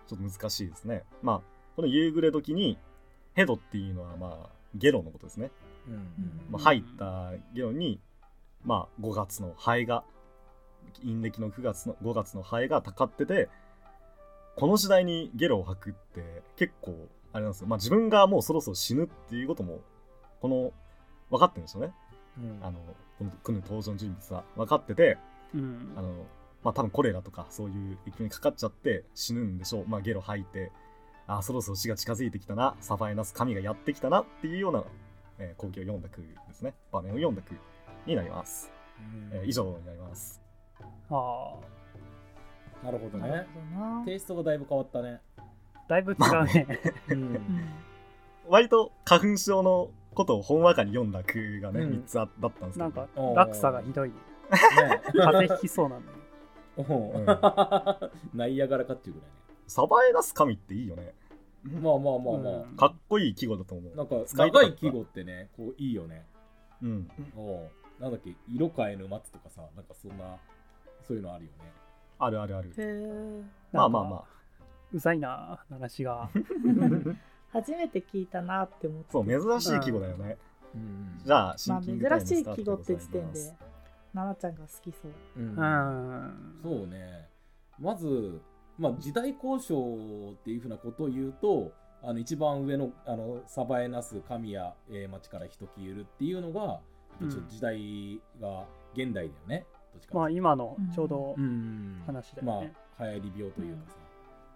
[0.08, 1.04] ちょっと難しいですね。
[1.22, 1.42] まあ
[1.76, 2.78] この夕暮れ時に
[3.34, 5.52] ヘドっていうのはまあゲロのことですね、
[5.88, 5.94] うん。
[5.94, 6.02] うん
[6.52, 8.00] まあ、入ったゲロに
[8.64, 10.04] まあ5月のハエが
[11.02, 13.50] 陰暦の9月の5月のハエがたかってて
[14.56, 17.68] この時代にゲロを吐くって結構あれなんですよ。
[17.68, 19.82] まあ自分がもうそろそろ死ぬっていうことも
[20.42, 20.72] この
[21.30, 21.94] 分かってるんですよね。
[22.38, 22.60] うん。
[22.62, 22.80] あの
[23.20, 24.44] このこの登場人物は。
[24.56, 25.18] 分かってて
[25.54, 25.94] うん。
[25.96, 26.26] あの
[26.64, 29.88] まあ多分コレラとかそういう疫病にかかっちゃって死ぬんでしょう。
[29.88, 30.72] まあゲロ吐いて
[31.28, 32.76] あそろそろ死が近づいてきたな。
[32.80, 34.84] サファエナス神がやってきたなっていうような、
[35.40, 36.74] えー光景を読んだ句ですね。
[36.92, 37.56] 場面を読んだ句
[38.06, 38.72] になります、
[39.32, 40.42] えー以上になります。
[41.10, 41.56] あ
[42.84, 43.46] なるほどね。
[44.06, 45.20] テイストがだいぶ変わったね。
[45.88, 46.68] だいぶ違うね。
[48.48, 51.90] 割と花粉症のことをほんわかに読んだ句がね、うん。
[51.92, 52.80] 3つあだったんですけど。
[52.80, 54.10] なんか落差がひどい。
[54.10, 54.16] ね。
[55.12, 56.12] 風邪ひきそうなんだ
[56.78, 57.26] ううん。
[58.38, 59.36] ナイアガラかっていうぐらいね。
[59.68, 61.14] サバエナス神っていいよね。
[61.64, 62.76] まあまあまあまあ、うん。
[62.78, 63.96] かっこいい季語だと思う。
[63.96, 66.26] なんか長い季語ってねこういいよね。
[66.82, 67.12] うん。
[67.36, 68.36] おうなんだっけ？
[68.48, 70.38] 色変えぬ松とかさなんかそんな
[71.08, 71.72] そういうのあるよね。
[72.20, 72.70] あるあるある。
[72.70, 74.24] へえまあまあまあ。
[74.94, 76.30] うざいな、話が。
[77.52, 79.12] 初めて聞いたなって思って。
[79.12, 80.38] そう珍しい季語だよね、
[80.74, 81.22] うん。
[81.26, 83.54] じゃあシまあンキングタイム珍しい季語って時点で
[84.14, 85.12] 奈々ちゃんが好きそう。
[85.38, 85.50] うん。
[85.50, 86.60] うん。
[86.64, 87.30] そうね。
[87.80, 88.42] まず、
[88.78, 91.72] まあ、時代交渉っていうふうなことを言うと
[92.04, 96.80] あの一番上のあのサバエナス神谷、えー町から人消えるっていうのが
[97.50, 99.66] 時代が現代だよね。
[99.94, 101.36] どっちかまあ今のちょうど
[102.06, 102.74] 話だよね。
[102.98, 103.98] まあ流行り病というかさ、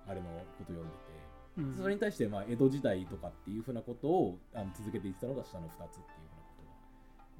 [0.08, 0.90] あれのこと読んで
[1.58, 1.72] うん。
[1.72, 5.88] てそれに対してまあ江戸時代とかっていうふうなことをあの続けていってたのが下の2つっていう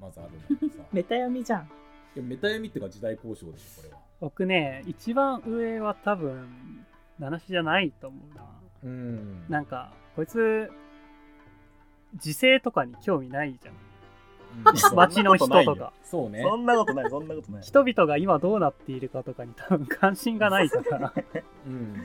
[0.00, 0.88] うなことがまずあるんだけどさ。
[0.92, 1.70] メタ読みじゃん
[2.14, 6.46] いやメタ読みっていうか時代交渉でしょこれは僕ね、一番上は多分、
[7.18, 8.44] 七種じゃないと思うな。
[8.84, 10.70] うんなんか、こいつ、
[12.14, 13.74] 時勢とかに興味ないじゃん。
[14.94, 15.92] 街の人とか。
[16.04, 21.12] そうねそんなことないそんなことない人々が今どうなっているかとかに多分関心がないから。
[21.66, 21.96] うん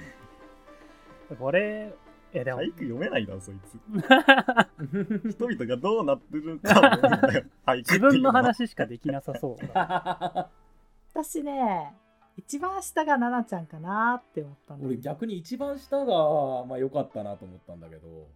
[1.38, 1.93] これ、
[2.34, 3.78] え、でも、俳句読めないだろそいつ。
[5.32, 6.98] 人々がどうなってるか
[7.66, 8.12] て自いうのは。
[8.12, 10.50] 分の話しかできなさそうだ。
[11.13, 11.96] 私ね
[12.38, 18.28] 一番下が奈々ちゃんかなって思ったんだ俺逆に一番下がまあ良かったなと思ったんだけど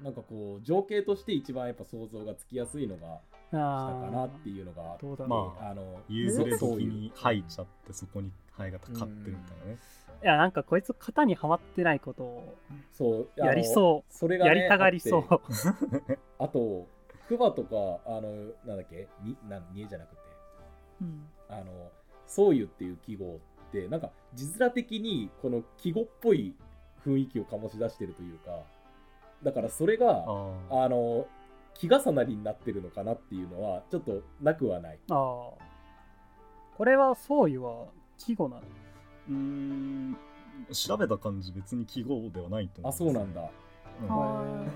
[0.00, 5.28] なんかこう情景として一番やっぱ想像がつきやすいのが下かなっていうのがうだろう。
[5.28, 9.78] まあの夕暮れそうに吐いちゃってそこにハエがかかってるみたいなね
[10.24, 12.54] いや、なんかこいつ型にはまってないことを
[12.92, 14.12] そうやりそう。
[14.12, 15.40] それが、ね、やりたがりそう。
[16.38, 16.88] あと
[17.28, 18.30] クマとかあの
[18.64, 19.06] なんだっけ？
[19.22, 20.22] になん煮えじゃなくて
[21.02, 21.90] うんあの
[22.26, 23.36] そうゆっていう記号
[23.68, 26.54] ってなんか字面的にこの記号っぽい
[27.04, 28.60] 雰囲気を醸し出してるというか
[29.42, 30.24] だからそれが
[30.70, 31.26] あの
[31.74, 34.98] 気重なりになってるのかなっていうのはちょっとなくはない。
[35.10, 35.64] ああ。
[36.76, 37.86] これは、そういうは
[38.18, 38.62] 季語なの？
[39.28, 40.16] うーん。
[40.72, 43.50] 調べた感じ別に記号ではないと思あそうなんだ。
[44.02, 44.08] うん。
[44.08, 44.70] はい。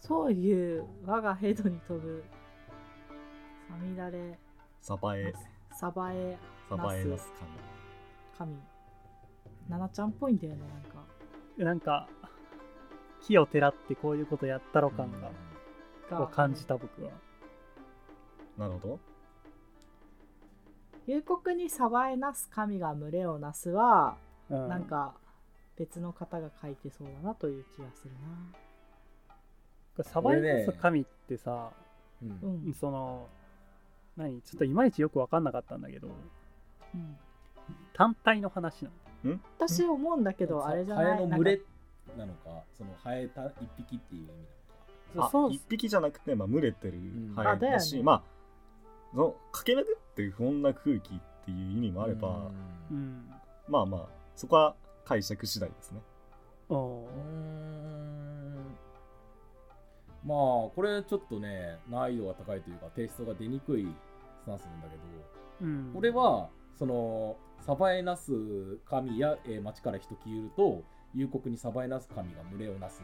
[0.00, 2.24] そういう我がヘドに飛ぶ
[3.68, 4.38] さみだれ。
[4.80, 5.32] サバエ。
[5.72, 6.38] サバエ。
[6.68, 7.32] サバエナス。
[8.36, 8.56] 神。
[9.68, 11.04] 奈々ちゃんっぽいんだよねなんか。
[11.56, 12.08] なんか、
[13.22, 15.30] 木をてらってこういうことやったろ感が、
[16.10, 16.22] が。
[16.24, 17.10] を感じた僕は。
[18.58, 19.00] 神なるほど
[21.06, 24.16] 夕刻にサバエなす神が群れをなすは、
[24.50, 25.14] うん、なんか
[25.78, 28.10] 別の方が書いてそうだなという気がする
[29.96, 31.70] これサバイナス神ってさ、
[32.22, 32.28] うん。
[32.28, 33.26] なうん、その、
[34.16, 36.08] 何ちょっといまいちよく分かんなかったんだけど、
[36.94, 37.16] うん、
[37.94, 38.90] 単体の話な
[39.24, 39.38] の。
[39.58, 41.04] 私思うんだけどあれじゃない？
[41.04, 41.60] ハエの群れ
[42.16, 44.34] なのか、そのハエた一匹っていう意味な
[45.16, 45.28] のか。
[45.28, 45.52] あそう。
[45.52, 48.22] 一匹じゃなくて、まあ、群れてるんハエだし、あだよねまあ
[49.12, 52.28] その駆け巡ってる不穏な空気っていう意味もあれば、
[52.90, 53.32] ううんん。
[53.68, 56.00] まあまあそこは解釈次第ですね
[60.24, 60.38] まあ
[60.74, 63.86] これちょっとね難易度が高いというかテイストが出にくい
[64.42, 65.02] スタンスなんだけど
[65.62, 68.32] うん、これはそのサバエナス
[68.84, 70.82] 神や、えー町から人消えると
[71.14, 73.00] 夕刻にサバエナス神が群れをなす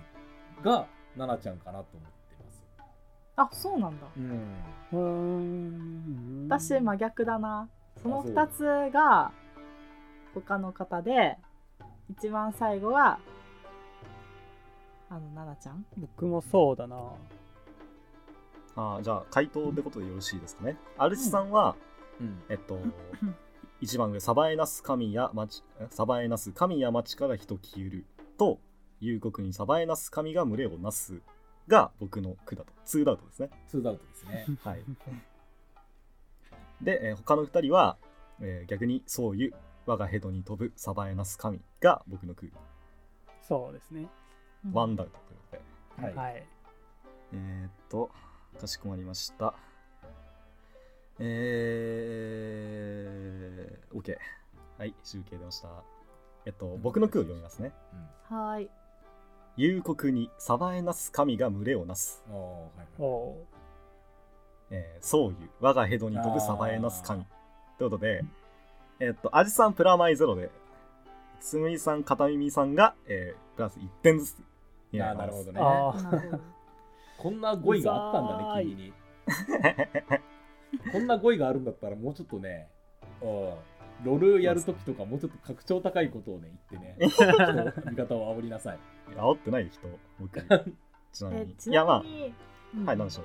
[0.65, 2.28] がナナちゃんかなと思って。
[3.41, 4.07] あそうなんだ。
[4.17, 4.55] うん。
[4.93, 6.47] うーん。
[6.49, 7.69] 私真逆だな。
[8.03, 8.33] そのあそう。
[8.35, 8.47] 2
[8.89, 9.33] つが
[10.35, 11.39] 他の方で
[12.11, 13.19] 一番最後は
[15.11, 15.85] あの奈々ちゃん？
[15.99, 16.97] 僕もそうだな。
[18.77, 20.77] あーじゃあ回答ってことでよろしいですかね。
[20.97, 21.77] アルチさんは、
[22.21, 22.43] うん。
[22.49, 22.79] えっと
[23.81, 28.05] 一番上サバエナス神や町えサバエナス神や町から人消える
[28.37, 28.59] と
[29.01, 31.21] 夕刻にサバエナス神が群れをなす
[31.69, 34.47] が僕の句だとツーダウトですねツーダウトですね。
[34.63, 34.83] はい
[36.83, 37.97] で、えー他の2人は、
[38.41, 39.55] えー逆にそういう
[39.87, 42.51] 我がヘドに飛ぶサバエナス神が僕の句
[43.43, 44.07] そうですね。
[44.73, 45.57] ワンダウトというこ
[45.97, 46.47] とではいはい。
[47.33, 48.11] えー、っと、
[48.61, 49.55] かしこまりました。
[51.19, 54.17] えー、OK。
[54.79, 55.69] はい、集計出ました。
[56.45, 57.73] えっと、僕の句を読みますね。
[58.29, 58.71] はーい
[59.59, 62.23] 夕刻にサバエナス神が群れをなす。
[62.29, 62.87] うん、おーはいはい。
[63.01, 63.35] おう
[64.71, 67.25] えー、そういう我がヘドに飛ぶサバエナス神。
[67.77, 68.23] ということで、
[69.01, 70.51] えっと、アジさんプラマイゼロで
[71.41, 74.37] つむいさん片耳さんが、えープラス1点ずつ。
[74.93, 76.43] になりますあーなるほどね。
[77.19, 78.93] こんな語彙があったんだね、君に。
[80.93, 82.71] こんな語彙があるんだったら、もうちょっとね、
[83.21, 83.55] うん
[84.05, 88.79] ロールやるときとか、もうちょっと格調高いことをね、言ってね、 人味方を煽りなさい。
[89.15, 89.89] 煽ってない人
[90.21, 90.41] 僕。
[91.13, 92.35] ちなみえにちいやまなみに、
[92.75, 92.83] うん。
[92.85, 93.25] あはい何でしょう。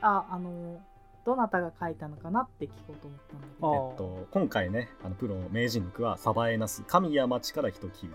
[0.00, 0.80] ああの
[1.24, 8.14] どなたが書いたのかなって聞こうと思ったんだけあどえっと、今回ね、あのプロ名人の句は、サバエナス、神や町から人切る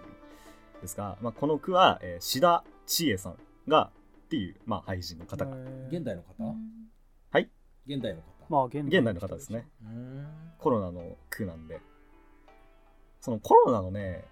[0.81, 3.91] ですが、まあ、この句は、えー志田千恵さんが、
[4.25, 5.55] っていう、まあ、俳人の方が、
[5.89, 6.33] 現代の方？
[6.39, 6.89] うん。
[7.31, 7.49] はい。
[7.87, 8.34] 現代の方。
[8.49, 9.67] まあ現現代の方ですね。
[9.83, 10.27] うーん
[10.57, 11.79] コロナの句なんで、
[13.21, 14.25] そのコロナのね、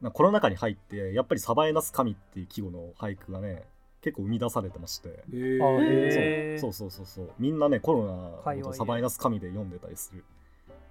[0.00, 3.64] まあコロナ禍に入って、やっぱりサバエナス神っていう季語の俳句がね、
[4.02, 6.58] 結構生み出されてまして、へー。
[6.58, 6.72] そう。
[6.72, 10.24] そうそうそうみんなねコロナのサバイナス神で読んでたりする。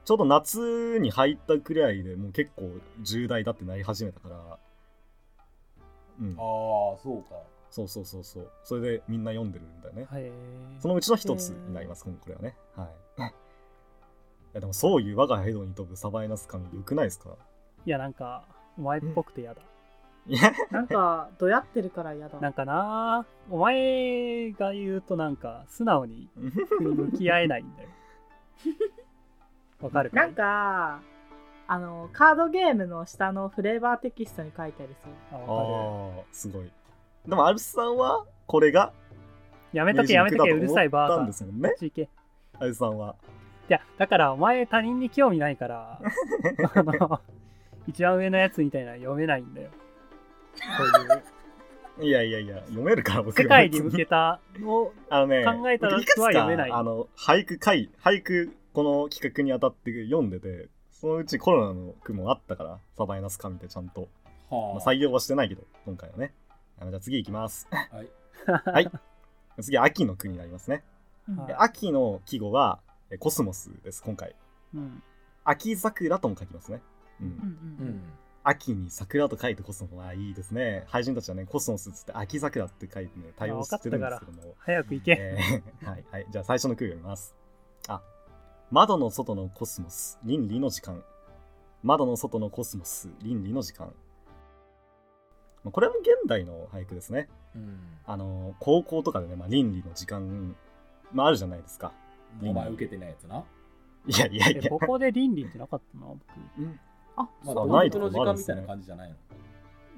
[0.04, 4.58] ちょうど夏に入ったくらいでもう結構重大だってなり始めたから。
[6.20, 6.36] うん。
[6.38, 7.36] ああ、そうか。
[7.72, 8.52] そうそうそうそう。
[8.64, 10.06] それでみんな読んでるんだよね。
[10.12, 10.32] はい
[10.80, 12.56] そのうちの一つになりますこれはね。
[12.76, 12.88] はい。
[13.22, 13.24] い
[14.54, 17.30] やでもそういう我がヘドに飛ぶサバイナス神よくないですか？
[17.86, 18.44] いやなんか
[18.78, 19.62] お前っぽくて嫌だ。
[20.28, 20.52] いや。
[20.70, 22.40] なんかどやってるから嫌だ。
[22.40, 26.30] なんかなお前が言うとなんか素直に
[26.80, 27.90] 向き合えないんだよ。
[29.82, 31.02] わかるかなんか
[31.68, 36.22] あのカードゲームの下のフレーバーテキストに書いてありそうああわかる。
[36.24, 36.72] ーすごい
[37.28, 38.94] でもアルスさんはこれが
[39.74, 41.74] やめとけやめとけうるさいバーカですもんね
[42.60, 43.16] アルスさんは。
[43.68, 46.02] やだからお前他人に興味ないから
[46.76, 47.22] あの
[47.88, 49.70] 一番上のやつみたいなの読めないんだよ。
[50.78, 51.24] そういう
[52.00, 56.72] いやいやいや読めるから僕世界に向けたをあのね、考えたらは読めない。
[56.72, 64.08] あの、俳句会、俳句、この企画にあたって読んでて、そのうちコロナの句もあったから、サバイナス神ってちゃんと。
[64.50, 66.34] まはあ、採用はしてないけど、今回はね。
[66.82, 67.68] あのじゃあ次行きます。
[67.70, 67.76] あ。
[67.96, 68.10] はい。
[68.74, 68.92] はい。
[69.62, 70.76] 次、秋の句になりますね。
[71.38, 72.80] はいで秋の季語は、
[73.12, 74.36] えコスモスです、今回。
[74.74, 75.04] うん
[75.44, 76.82] 秋桜とも書きますね。
[77.22, 77.28] うん。
[77.28, 77.38] うんう
[77.80, 78.02] うんん。
[78.44, 80.86] 秋に桜と書いてコスモスはいいですね。
[80.88, 84.56] 俳人たちはね、コスモスっつって秋桜って書いてね、対応してるんですけども。
[84.58, 86.28] 早く行け、えー はいはい。
[86.32, 87.36] じゃあ最初の句読みます。
[87.88, 88.02] あ、
[88.72, 91.04] 窓の外のコスモス、倫理の時間。
[91.84, 93.94] 窓の外のコスモス、倫理の時間。
[95.64, 97.30] まあこれも現代の俳句ですね。
[97.56, 97.80] うん。
[98.06, 100.56] あの、高校とかでね、まあ、倫理の時間、
[101.14, 101.92] まあ、あるじゃないですか。
[102.42, 103.44] お前受けてないやつな。
[104.08, 104.62] いやいやいや。
[104.66, 106.20] えここで倫理ってなかったな僕
[106.58, 106.80] うん
[107.18, 109.16] あまあ、そう道ないと徳の時間みたいなこもあるんですね感じじゃないの？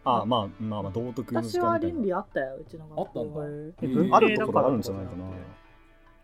[0.05, 1.95] あまあまあまあ、道徳の時私は間みたいな。
[1.99, 5.25] 倫理あったようちの学校あったんだええ文あるところあるんじゃないかな。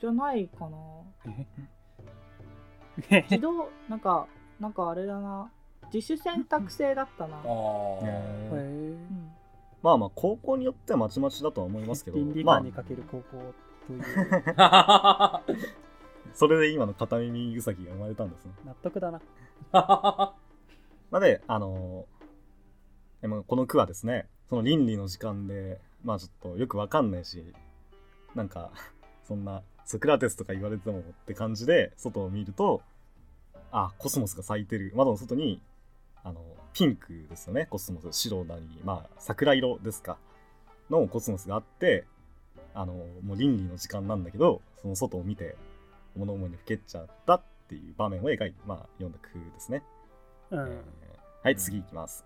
[0.01, 0.77] じゃないかな
[3.09, 4.27] え 自動なんか
[4.59, 5.49] なんかあれだな
[5.93, 7.43] 自主選択制だったな、ああ。
[7.43, 8.53] えー。
[8.53, 9.31] うん。
[9.81, 13.53] まあまあ、高校によってはまちまちだとは思いますけど、倫理まあ観に、かける高校
[13.87, 14.03] という。
[16.33, 18.51] それで今の片耳うさぎが生まれたんですね。
[18.65, 19.21] 納得だな。
[19.71, 20.35] ま
[21.11, 22.05] あで、あの
[23.47, 27.53] この句はですね、その倫理の時間で、まあちょっとよくわかんないし、
[28.35, 28.71] なんか、
[29.23, 32.81] そんな、ソクラテスとか言われてもって感じで、外を見ると、
[33.71, 34.93] あ、コスモスが咲いてる。
[34.95, 35.61] 窓の外に、
[36.29, 36.41] あの、
[36.73, 38.11] ピンクですよね、コスモス。
[38.11, 40.17] 白なり、まあ、桜色ですか。
[40.89, 42.05] のコスモスがあって、
[42.73, 45.55] あの、もう倫理の時間なんだけど、その外を見て、
[46.15, 49.83] 物思いにふけっちゃったっていう場面を描いて、まあ、読んだ句ですね。
[50.51, 50.81] うん、えー
[51.41, 52.25] はい、次いきます。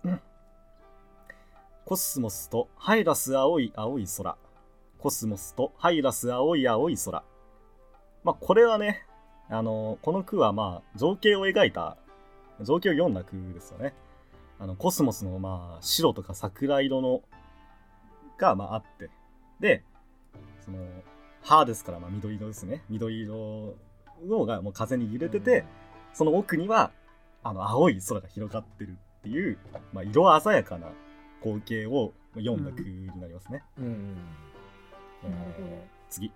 [1.84, 4.36] コスモスとハイラス青い青い空。
[4.98, 7.22] コスモスとハイラス青い青い空。
[8.24, 9.06] まあ、これはね、
[9.48, 11.96] あのこの句はまあ、情景を描いた、
[12.62, 13.94] 情景を読んだ句ですよね。
[14.58, 17.22] あの、コスモスのまあ、白とか桜色の、
[18.38, 19.10] がまああって。
[19.60, 19.82] で、
[20.64, 20.78] その、
[21.42, 22.82] 葉ですから、まあ、緑色ですね。
[22.88, 23.74] 緑色
[24.26, 25.64] のがもう風に揺れてて、
[26.12, 26.92] その奥には、
[27.42, 29.58] あの、青い空が広がってるっていう、
[29.92, 30.88] まあ、色鮮やかな
[31.42, 33.62] 光景を読んだ句になりますね。
[36.08, 36.32] 次。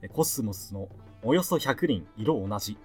[0.00, 0.88] えコスモスの
[1.22, 2.78] およそ100輪色同じ。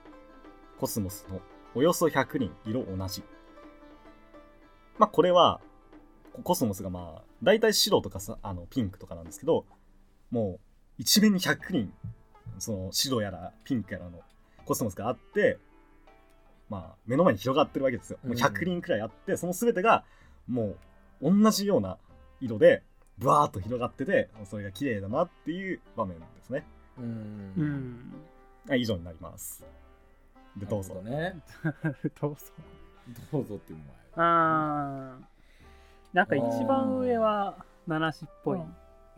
[0.79, 1.39] コスモスの
[1.75, 3.23] およそ100輪色同じ。
[4.97, 5.59] まあ、これは、
[6.33, 9.65] ココスモスがまあ、大体白とかさ、あの、ピンクとかなんですけど、
[10.31, 10.59] もう、
[10.97, 11.93] 一面に100輪、
[12.59, 14.21] その、白やらピンクやらの
[14.65, 15.57] コスモスがあって、
[16.69, 18.19] まあ、目の前に広がってるわけですよ。
[18.23, 20.05] もう100輪くらいあって、その全てが、
[20.47, 20.75] も
[21.21, 21.97] う、同じような
[22.39, 22.83] 色で、
[23.17, 26.65] ブワーっと広がってて、それが綺麗だなっていう場面ですね。
[26.97, 27.53] うん。
[27.57, 28.13] うん
[28.67, 29.65] はい以上になります。
[30.57, 30.95] で、どうぞ。
[30.95, 31.35] ね。
[32.21, 32.45] どうぞ。
[33.31, 33.79] どうぞっていう
[34.15, 35.23] 前あー。
[36.13, 38.59] なんか一番上は七しっぽい。
[38.59, 38.61] う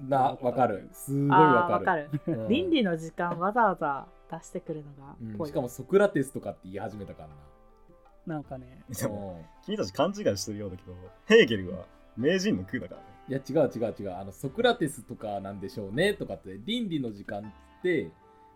[0.04, 0.10] ん。
[0.10, 0.90] なわかる。
[0.92, 2.10] すごいあわかあわかる。
[2.50, 5.48] 倫理の時間わざわざ出してくるのがうん。
[5.48, 8.40] しかもソクラテスとかって言い始めたからな。
[8.40, 10.96] んかね、でも、君たち勘違いしてるようだけど、
[11.28, 11.86] ヘーゲルは
[12.18, 13.08] 名人の空だからね。
[13.28, 14.16] いや違う違う違う。
[14.16, 18.12] あのソクラテスとかなんでしょうねとかって倫理の時間って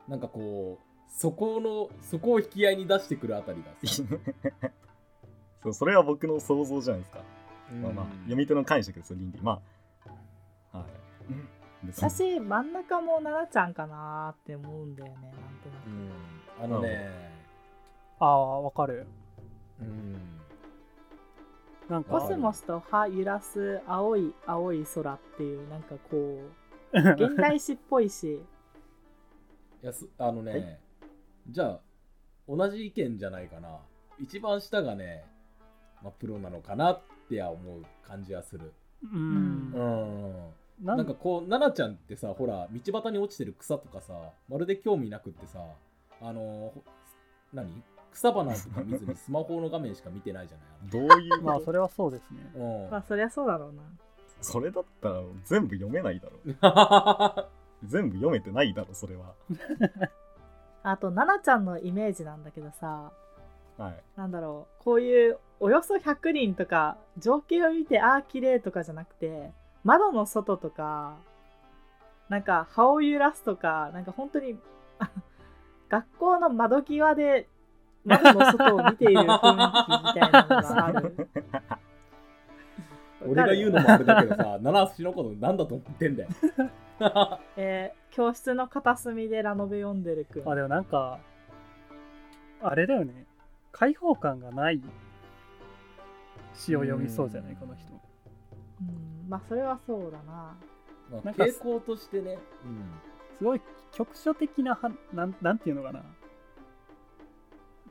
[0.07, 4.03] なんかこうそこのそこを引き合いに出してくるあたりがさ
[5.63, 7.19] そうそれは僕の想像じゃないですか。
[7.81, 9.41] まあまあうん、読み手の解釈ですよ、倫理。
[9.41, 9.61] ま
[10.73, 10.87] あ、はい。
[11.85, 15.37] 別に私真ん中も奈々ちゃんかなーって思うんだよねなんと
[15.69, 15.87] なく
[16.59, 17.29] うんあのね
[18.19, 19.07] ああ、わかる。
[19.81, 20.39] うん
[21.89, 26.41] なんか、コスモスと葉揺らす青い青い空っていうなんかこ
[26.93, 28.43] う 現代史っぽいし
[29.81, 30.79] いやすあのね
[31.51, 31.79] じゃあ
[32.47, 33.79] 同じ意見じゃないかな。
[34.19, 35.23] 一番下がね、
[36.03, 38.73] まあ、プロなのかなっては思う感じはする。
[39.03, 39.71] うん。
[39.73, 39.81] う
[40.83, 40.85] ん。
[40.85, 44.13] ななんかこう奈々ちゃんってさほら道端に落ちてる草とかさ
[44.47, 45.59] まるで興味なくってさ
[46.21, 46.41] あの
[46.73, 46.83] ほ
[47.53, 47.83] 何？
[48.13, 50.63] 草花とか見ずに スマホの画面しか見てないじゃな
[51.03, 51.07] い？
[51.09, 52.49] どういうまあ、それはそうですね。
[52.55, 53.83] あのまあそりゃそうだろうな。
[54.41, 56.39] それだったら全部読めないだろ。
[56.45, 56.49] う
[57.85, 59.33] ん全部読めてないだろ、それは。
[60.83, 63.11] あと奈々ちゃんのイメージなんだけどさ
[63.77, 64.03] はい。
[64.17, 69.51] なんだろうこういうおよそ100人とか情景を見てああ綺麗とかじゃなくて
[69.83, 71.17] 窓の外とか
[72.27, 74.57] なんか葉を揺らすとかなんか本当に
[74.99, 75.09] あ
[75.89, 77.47] 学校の窓際で
[78.05, 81.29] 窓の外を見ている雰囲気みたいなのがある
[83.25, 86.29] 俺が言うのもあれだけどさ 七橋のことなんだと思ってんだよ。
[87.57, 91.19] えー教室の片隅でラノベ読んでるくんあ、でもなんか、
[92.61, 93.27] あれだよね。
[93.71, 94.81] 開放感がない
[96.53, 97.93] 詩を読みそうじゃない、この人。
[97.93, 100.57] うんまあそれはそうだな。
[101.11, 102.39] まあなんか傾向としてね、
[103.37, 106.03] すごい局所的なはなんなんていうのかな。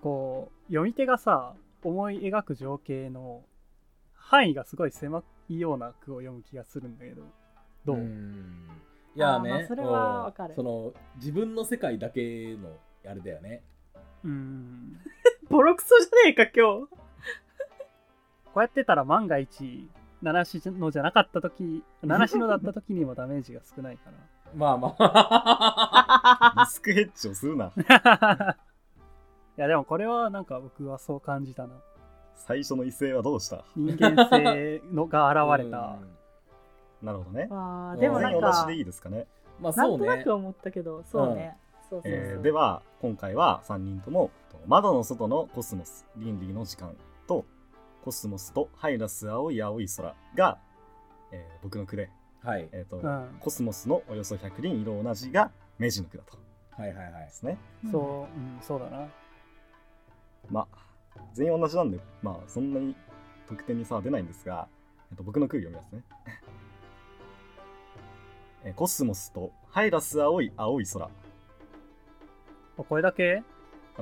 [0.03, 3.45] こう読み手がさ思い描く情景の
[4.29, 7.23] 範囲がすごい狭いような句を読む気がするんだけど
[7.87, 8.69] どう、ん。
[9.15, 10.51] いやねそれはわかる。
[10.51, 12.77] うんその自分の世界だけの
[13.11, 13.63] あれだよね。
[14.25, 14.99] うん。
[15.49, 16.89] ボロクソじゃねえか今日。
[18.53, 19.89] こうやってたら万が一
[20.21, 24.11] 七しのじゃなかった時七しのだった時にもダメージが少ないか
[24.55, 26.65] まあまあ。
[26.67, 27.73] リスクヘッジをするな。
[27.75, 28.57] ら
[29.57, 31.81] いやでもこれはなんか僕はそう感じたな
[32.39, 33.65] 最初の異性はどうした？
[33.77, 35.97] 人間性のが現れた。
[37.03, 37.47] なるほどね。
[37.51, 38.01] わあうん。
[38.01, 39.27] でもなんかでいいですかね。
[39.61, 40.07] まあなんそうね。
[40.07, 41.57] となく思ったけどそうね、
[41.91, 46.97] そうそうそう、えーでは今回は3人ともと窓の外のコスモス倫理の時間
[47.27, 47.45] と
[48.05, 50.59] コスモスとハイラス青い青い空が、
[51.33, 52.11] えー僕の句で、
[52.43, 52.69] はい。
[52.73, 53.37] えーとうん。
[53.41, 56.39] コスモスのおよそ100輪色同じが明治の句だと。
[56.81, 57.25] はいはいはい。
[57.25, 57.59] ですね。
[57.91, 59.07] そう、うん、そうだな。
[60.51, 60.88] まあ
[61.35, 62.95] 全員同じなんでまあそんなに
[63.49, 64.69] 得点に差は出ないんですが、
[65.11, 66.03] えっと僕の句読みますね。
[68.65, 71.07] えーコスモスとハイラス青い青い空。
[71.07, 71.11] あ
[72.77, 73.43] これだけ？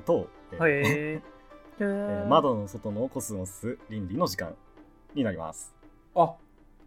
[0.04, 4.54] と、えーはい、 えー窓の外のコスモス倫理の時間
[5.14, 5.74] になります。
[6.14, 6.34] あ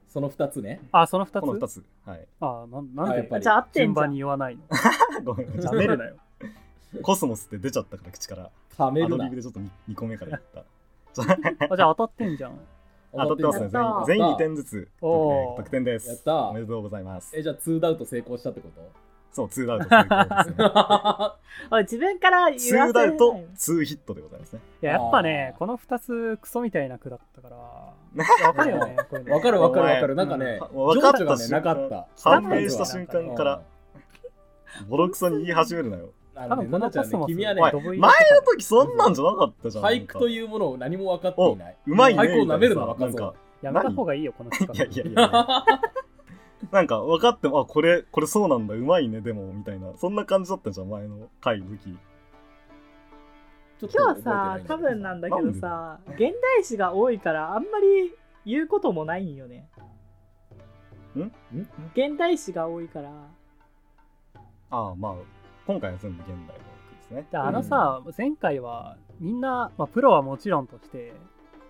[0.07, 0.81] その2つね。
[0.91, 1.41] あその2つ？
[1.41, 1.85] この2つ。
[2.05, 2.27] はい。
[2.39, 4.11] あなんなんであやっぱりじゃあ合ってん順番じゃん。
[4.11, 4.63] に言わないの？
[5.23, 5.47] ごめん。
[5.49, 6.15] 舐めるなよ
[7.01, 8.49] コスモスって出ちゃったから口から。
[8.77, 9.15] ためるな。
[9.15, 10.65] アドリブでちょっと 2, 個目から言った。
[11.75, 12.59] じゃあ当たってんじゃん。
[13.11, 13.69] 当たってますね。
[13.69, 16.09] 全員全員2点ずつ、えお得点です。
[16.09, 17.37] やったおめでとうございます。
[17.37, 17.41] え。
[17.41, 18.81] じゃあ2ダウト成功したってこと？
[19.31, 20.55] そう、2アウト成功ですね。
[21.71, 22.93] おい自分から言わ2せない。
[22.93, 24.59] ダウト、2ヒットでございますね。
[24.81, 25.59] いややっぱねあー。
[25.59, 27.55] この2つクソみたいな句だったから。
[28.47, 29.35] わかるよねこういうの。
[29.35, 30.13] わかるわかるわかる。
[30.13, 30.85] おなんかねうん。
[30.85, 32.07] 分かった情緒がねなかった。
[32.23, 33.61] 判明した瞬間かうら、
[34.87, 36.09] ボロクソに言い始めるなよ。
[36.39, 38.01] あのね多分このちゃんねコスモス君はね前の
[38.45, 39.83] 時そんなんじゃなかったじゃん。
[39.83, 40.29] 俳句とう。
[40.29, 41.77] いうものを何も分かっていない。
[41.85, 42.19] うまいね。
[42.21, 43.35] 俳句を舐めるな、みたいなさ若造。
[43.61, 45.65] やめた方がいいよこの企画いやいやいや。
[46.71, 49.91] なんか分かっても、あ、これ、これそうなんだ、うまいね、でも、みたいな。
[49.97, 51.97] そんな感じだったじゃん、前の回の時。
[53.79, 56.33] ちょっと今日さ多分なんだけどさ現代
[56.65, 58.13] 詩が多いからあんまり
[58.45, 59.69] 言うこともないんよね
[61.15, 61.21] ん？
[61.21, 61.31] ん？
[61.95, 63.09] 現代詩が多いから
[64.69, 65.13] ああ、まあ、
[65.69, 67.27] 今回は全部現代の句ですね。
[67.31, 71.13] であのさ、前回はみんな、まあ、プロはもちろんとして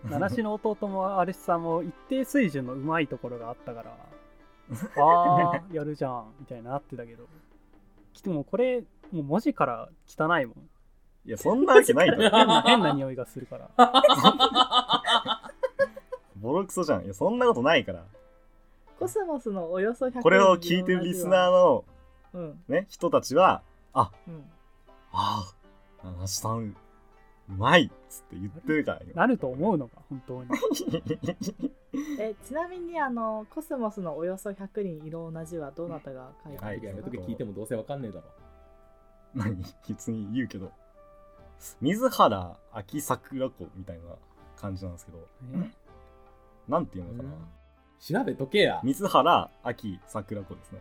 [0.09, 3.91] 七種の弟もアレスさんも一定水準のうまいところがあったから
[5.03, 7.25] ああやるじゃんみたいになってたけど。
[8.13, 10.69] きっともうこれもう文字から汚いもん。
[11.25, 12.21] いや、そんなわけないだろ。
[12.31, 13.69] 変な変な匂いがするから。
[16.37, 17.03] ボロクソじゃん。
[17.03, 18.05] いやそんなことないから。
[18.97, 21.83] コスモスのおよそ100これを聞いてるリスナーの
[22.31, 22.63] うん。
[22.69, 23.61] ね人たちは
[23.93, 24.43] あうん。
[25.11, 25.43] あ
[26.01, 26.75] あ七七さん
[27.49, 30.49] うまいっつって言ってるからよなると思うのか本当に
[32.19, 38.25] えちなみにあのコスモスのおよそ100人色同じはどなたが書いてはいやめとけ聞いてもどうせわかんねえだろ
[39.33, 40.71] 何普通に言うけど
[41.81, 44.15] 水原秋桜子みたいな
[44.55, 45.69] 感じなんですけどえ
[46.67, 47.33] なんていうのかな、
[47.99, 50.79] 調べとけや水原秋桜子ですね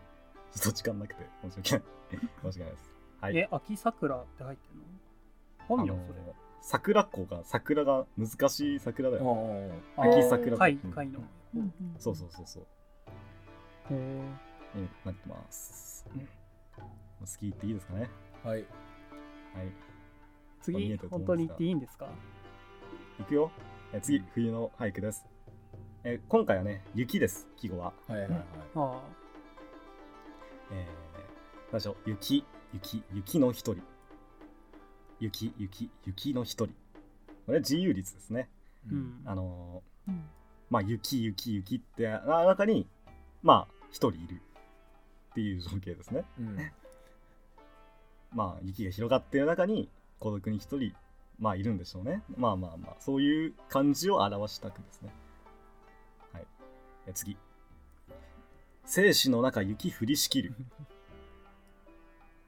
[0.53, 1.81] ちょっと時間なくて申し訳ない
[2.43, 2.88] 申し訳ないです
[3.21, 3.37] はい。
[3.37, 4.85] え秋桜って入ってるの？
[5.67, 6.19] 本名あのそれ
[6.61, 11.19] 桜子が桜が難しい桜だよ、秋桜貝うん貝の。
[11.55, 12.63] うんうんそうそうそうそう。
[13.91, 14.23] へえ
[14.75, 16.25] えなってます、うん、好
[17.25, 18.09] き言っていいですかね？
[18.43, 18.65] はい。
[19.55, 19.65] はい。
[20.67, 22.07] 見次本当に言っていいんですか？
[23.19, 23.51] いくよ。
[23.93, 25.25] え次冬の俳句です。
[26.03, 27.93] え今回はね雪です季語は。
[28.07, 28.41] はいはいはい。
[28.75, 29.01] あ
[30.71, 32.09] えー、何でしょう？
[32.09, 33.83] 雪雪雪の一人。
[35.19, 36.67] 雪雪雪の一人。
[37.45, 38.49] これ自由律ですね。
[38.85, 39.21] あうん。
[39.25, 40.13] あのうん。
[40.13, 40.17] ー
[40.69, 42.87] まあ雪雪雪ってあ中に
[43.41, 44.41] まあ一人いる。
[45.31, 46.23] っていう情景ですね。
[46.39, 46.57] うん。
[48.33, 49.89] まあ雪が広がっている中に
[50.19, 50.93] 孤独に一人
[51.39, 52.21] まあいるんでしょうね。
[52.37, 55.09] まあまあまあそういう感じを表した句ですね。
[56.33, 56.45] はい。
[57.07, 57.37] え次。
[58.85, 60.53] 生死の中雪降りしきる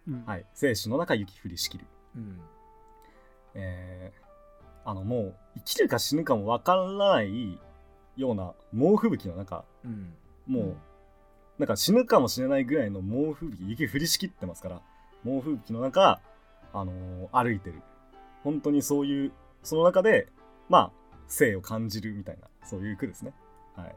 [0.08, 0.26] うん。
[0.26, 0.46] はい。
[0.54, 1.86] 生死の中雪降りしきる。
[2.16, 2.40] うん。
[3.56, 4.22] えー
[4.84, 7.60] あのもう生きるか死ぬかもわからない
[8.18, 10.14] ような猛吹雪の中うん。
[10.48, 10.76] もう、うん。
[11.60, 14.82] なんか死ぬかもしれないぐらいの猛吹雪雪降りしきってますから
[15.24, 16.20] 猛吹雪の中、
[16.74, 17.84] あのー歩いてる。
[18.44, 19.32] 本当にそういう
[19.62, 20.30] その中で
[20.68, 20.92] まあ
[21.28, 23.34] 生を感じるみたいなそういう句ですね。
[23.76, 23.96] はい、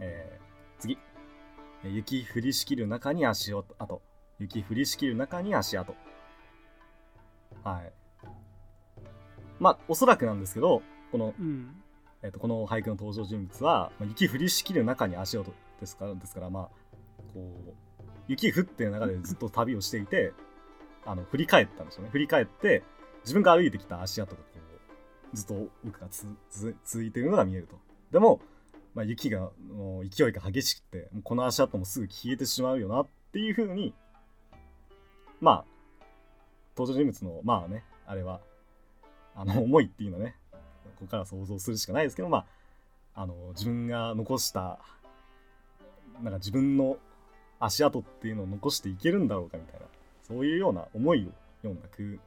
[0.00, 0.98] えー次。
[1.82, 4.02] えー雪降りしきる中に足跡
[4.38, 5.94] 雪降りしきる中に足跡。
[7.62, 7.92] はい。
[9.58, 10.82] まあおそらくなんですけど
[11.12, 11.74] このうん。
[12.22, 16.68] えっとこの俳句の登場人物は、まあ雪降りしきる中に足音ですからですからまあ
[17.34, 20.32] こう雪降ってる中でずっと旅をしていて
[21.04, 22.10] あの振り返ったんですよね。
[22.10, 22.82] 振り返って
[23.24, 24.48] 自分が歩いてきた足跡がこ
[25.32, 27.76] うずっと奥がつつ続いているのが見えると。
[28.12, 28.40] でも、
[28.94, 33.92] まあ、雪がもう勢いが激しくてもうこの足跡もすぐ消えてしまうよなっていうふうに
[35.44, 35.64] まあ
[36.76, 38.40] 登場人物のまあねあれは
[39.36, 40.58] あの思いっていうのはねこ
[41.00, 42.46] こから想像するしかないですけど、ま
[43.14, 44.78] あ、あの自分が残した
[46.22, 46.96] なんか自分の
[47.60, 49.86] 足跡っていうのを残していけるんだろうかみたいな
[50.26, 51.28] そういうような思いを
[51.62, 52.18] 読んだ句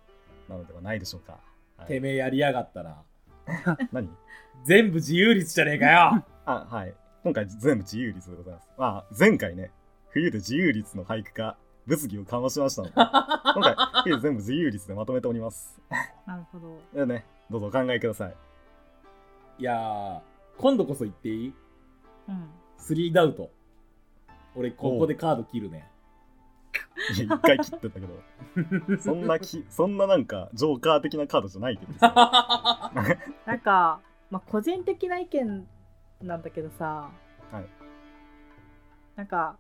[0.47, 1.37] なのではないでしょうか。
[1.77, 1.87] はい。
[1.87, 3.03] てめえやりやがったな。
[3.91, 4.09] 何？
[4.63, 6.23] 全部自由率じゃねえかよ。
[6.45, 6.93] あはい。
[7.23, 8.69] 今回全部自由律でございます。
[8.77, 9.71] まあ前回ね
[10.09, 11.57] 冬で自由律の俳句化
[11.87, 15.79] 物議を緩和しましたので今回冬全部自由律でまとめております。
[16.25, 16.79] なるほど。
[16.93, 18.35] でねどうぞお考えください。
[19.59, 20.19] いやー
[20.57, 21.53] 今度こそ言っていい？
[22.27, 22.49] うん。
[22.77, 23.49] スリーダウト。
[24.55, 25.89] 俺ここでカード切るね。
[27.15, 28.19] いや一回切ってたけど。
[28.99, 32.91] そんなきそんななんかジョーカー的なカードじゃないけどさ。
[33.45, 35.67] なんか、まあ、個人的な意見
[36.21, 37.09] なんだけどさ、
[37.51, 37.65] はい。
[39.15, 39.57] なんか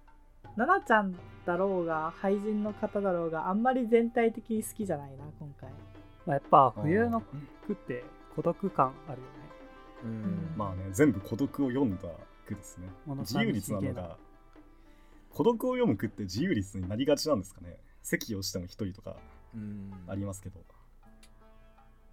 [0.55, 5.69] 奈々ちゃんだろうが俳人の方だろうがあんまり全体的に好きじゃないな今回。
[6.25, 7.21] まあ、やっぱ冬の
[7.65, 8.03] 句って
[8.35, 9.31] 孤独感あるよね。
[10.03, 10.53] うん。
[10.55, 12.09] まあね全部孤独を読んだ
[12.45, 12.87] 句ですね。
[13.05, 14.17] 物自由律なのが
[15.31, 17.77] 孤独を読む句って自由律になりがちなんですかね。
[18.03, 19.15] 席をしても一人とか
[19.55, 19.91] うん。
[20.07, 20.59] ありますけど。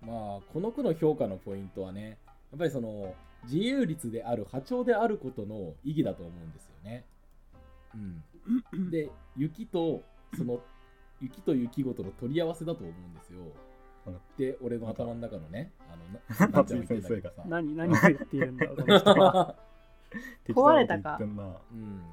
[0.00, 2.18] まあこの句の評価のポイントはね
[2.52, 3.14] やっぱりその
[3.44, 7.04] 自由律である波長であることの意義だと思うんですよね。
[7.96, 10.02] うん、で雪と
[10.36, 10.60] その
[11.20, 13.40] 雪と雪ごとの取り合わせだと思うんですよ。
[14.06, 14.18] うん。
[14.36, 17.42] で俺の頭の中のねあのなってんだけどさ。
[17.46, 19.54] 何何を言っているんだこの人は。
[20.48, 21.18] 壊れたか。
[21.20, 21.36] うん、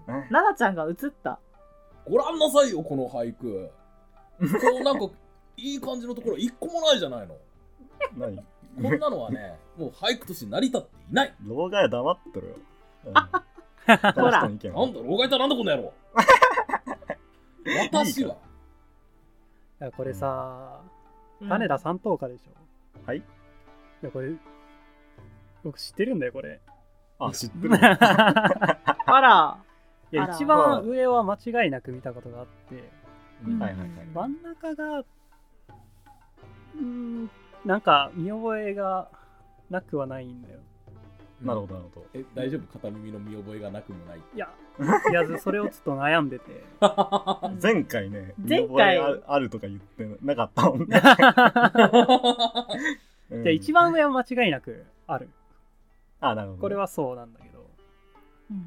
[0.06, 1.40] 奈々ちゃんが映った。
[2.06, 3.70] ご覧なさいよこの俳句。
[4.40, 4.48] こ
[4.80, 5.06] うなんか
[5.58, 7.38] いい感じのところ一個もないじゃないの。
[8.18, 8.38] 何？
[8.82, 11.36] こんなのはねもう俳句として成り立っていない。
[11.46, 12.56] 老害は黙ってろよ、
[13.06, 13.14] うん、
[13.86, 14.42] ほら。
[14.44, 15.94] なんだ老害とはなんだこの野郎。
[17.92, 18.38] 私はい
[19.86, 20.82] やこれさ、
[21.40, 21.50] うん。
[21.50, 23.08] 種田三等家でしょ？
[23.08, 23.18] はい。
[23.18, 23.24] い
[24.02, 24.34] やこれ
[25.64, 26.60] 僕知ってるんだよこれ。
[27.20, 27.76] あ知ってる。
[27.76, 27.88] い あ
[29.22, 29.58] ら。
[30.12, 30.34] やあら。
[30.36, 32.90] 一番上は間違いなく見たことがあって。
[33.46, 33.60] うん。
[33.60, 33.90] はいはいはい。
[34.14, 37.30] 真ん中がうーん
[37.66, 39.10] なんか見覚えが
[39.70, 40.60] なくはないんだよ
[41.42, 42.08] なるほどなるほど。
[42.14, 42.80] え大丈夫？
[42.80, 44.20] 片耳の見覚えがなくもない。
[44.20, 44.50] いや、
[45.10, 46.64] いや、それをちょっと悩んでて。
[47.62, 48.68] 前回ね前回。
[48.68, 51.02] 見覚えあるとか言ってなかったもんね、
[53.32, 53.44] うん。
[53.44, 55.30] じゃあ一番上は間違いなくある。
[56.20, 57.66] あなるほどこれはそうなんだけど。
[58.52, 58.64] うんうん。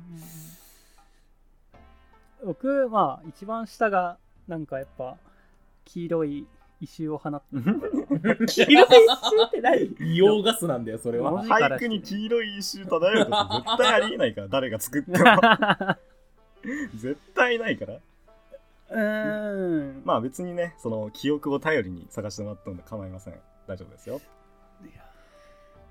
[2.46, 4.18] 僕、まあ、一番下が、
[4.48, 5.16] なんかやっぱ、
[5.84, 6.46] 黄色い
[6.84, 7.62] 異臭を放ってうん
[8.46, 9.90] 黄色い石って何？
[9.96, 11.44] 硫黄ガスなんだよそれは。
[11.44, 15.16] 俳句に黄色い一周漂うこと絶対ありえないから誰が作っても。
[16.94, 17.94] 絶対ないから。
[17.94, 20.02] うーん。
[20.04, 23.34] まあ別にねその記憶を頼りに探してもらったので構いません。
[23.66, 24.20] 大丈夫ですよ。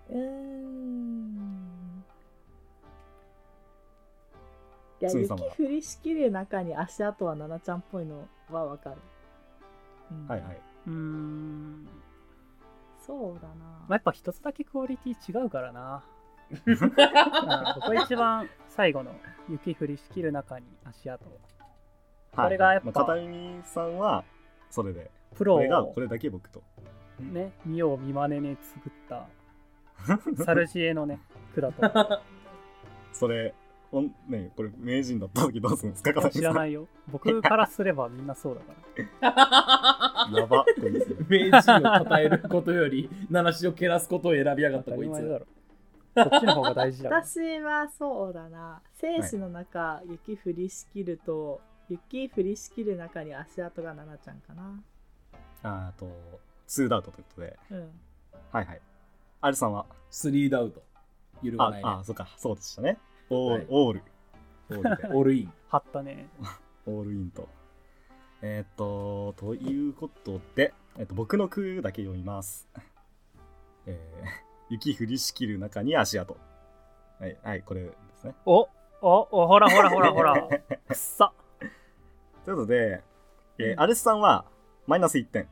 [0.10, 2.04] うーん。
[5.02, 5.38] いや雪降
[5.68, 8.96] りしきる中に足跡はななちゃんっぽいのはわかる、
[10.12, 10.28] うん。
[10.28, 10.62] はいはい。
[10.88, 11.88] うーん。
[13.06, 16.04] そうだな、まあ、やっぱ一つだけクオリティ違うからな。
[16.66, 19.16] うん僕は一番最後の
[19.50, 21.26] 雪降りしきる中に足跡。
[21.26, 21.34] はい
[22.36, 24.24] これがやっぱまあ片耳さんは
[24.72, 26.64] それでプロこれがをこれだけ僕と
[27.20, 29.28] ね、見よう見まねね作った
[30.44, 31.20] サルジエのね、
[31.56, 32.22] 管と。
[33.14, 33.54] それ
[33.94, 36.14] ほんねこれ名人だった時どうするんですか？
[36.14, 36.88] 片知らないよ。
[37.12, 38.74] 僕からすればみんなそうだか
[39.22, 40.30] ら。
[40.42, 45.12] やばこいつ名人を称えることより七種をけらすことを選びやがったこいつ。
[45.12, 45.46] 当たり前だろ。
[46.16, 47.10] そっちの方が大事だ。
[47.12, 48.82] 私はそうだな。
[48.96, 54.82] 生死の中、雪降りしきると雪降りしきる中に足跡がななちゃんかな。
[55.64, 56.10] ああと
[56.68, 57.60] 2ダウトということで。
[57.72, 57.92] うん。
[58.52, 58.82] はいはい。
[59.42, 59.86] アルさんは？
[60.10, 60.82] スリーダウト。
[61.44, 61.90] 揺るがないね。
[61.90, 62.28] ああそうか。
[62.38, 62.98] そうでしたね
[63.34, 64.04] オール、はいオール
[64.70, 66.28] オールでオールイン貼ったね。
[66.86, 67.48] オールインと。
[68.42, 72.68] えーっと、ということで、えっと、僕の句だけ読みます。
[73.86, 76.36] えー雪降りしきる中に足跡。
[77.20, 78.34] はい、はい、これですね。
[78.46, 78.68] お
[79.02, 80.42] おおほらほらほらほら。
[80.88, 81.32] くっさ。
[82.44, 83.04] ということで、
[83.60, 84.46] えーうんアルスさんは
[84.88, 85.48] マイナス1点、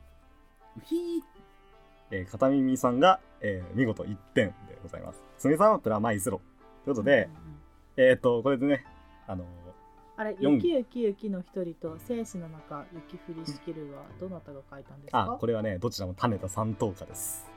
[0.84, 1.22] ヒー
[2.10, 5.22] えー片耳さんが、えー見事1点でございます。
[5.38, 6.40] つみさんはプラマイゼロ。
[6.84, 7.28] ということで、
[7.96, 8.84] えーっと、これでね、
[9.26, 9.46] あのー
[10.14, 15.22] あれ四雪雪雪の一人と生死の中雪降りしきるはどなたが書いたんですか？
[15.22, 17.50] あ、これはね、どちらも種田三等価です。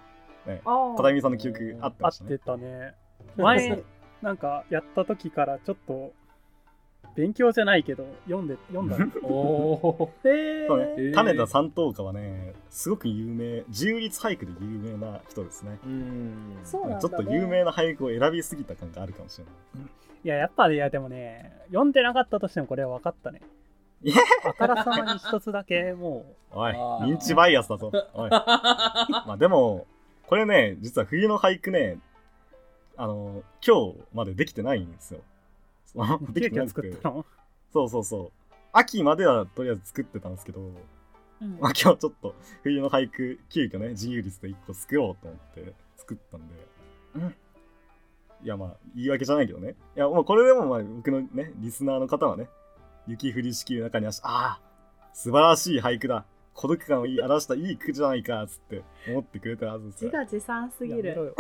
[0.48, 2.38] ね、あー片耳さんの記憶合ってましたねて。
[2.46, 2.96] たね。
[3.36, 3.84] 前、
[4.22, 6.14] なんかやった時からちょっと、
[7.16, 9.06] 勉強じゃないけど、読んで、読んだの。
[9.24, 9.34] お
[10.04, 15.80] おへそうねえー種田三等価はね、すごく有名、自由律俳句で有名な人ですね。
[15.86, 19.88] うんそうなんだ、ね、ちょっと有名な俳句を選びすぎた感があるかもしれない。
[20.24, 23.42] いや、やっぱね、いや、でもね、読んでなかったとしてもこれは分かったね。
[24.02, 27.92] い やあからさまに一つだけもおい、あー認知バイアスだぞ。
[28.14, 28.30] おい。
[28.30, 29.88] まあでも、
[30.28, 32.00] これね、実は冬の俳句ね、
[32.98, 35.22] あの、今日までできてないんですよ。
[35.96, 37.26] そのう、で急遽きてなくて作ったの？
[37.74, 38.32] そうそうそう。
[38.74, 46.54] 秋まではとりあえず作ってたんですけど、うんまあ今日ちょっと冬の俳句、急遽ね、自由律で1個作ろうと思って作ったんで、
[47.16, 47.36] うん。
[48.44, 49.76] いやまあ、言い訳じゃないけどね。
[49.96, 52.48] いや、もうこれでもまあ僕のね、リスナーの方はね、
[53.08, 54.62] 雪降りしきる中に足、ああ、
[55.14, 56.26] 素晴らしい俳句だ。
[56.54, 60.12] 孤独感を表したいい句じゃないか、つって思ってくれたはずですよ。
[60.12, 61.36] 自画自賛すぎる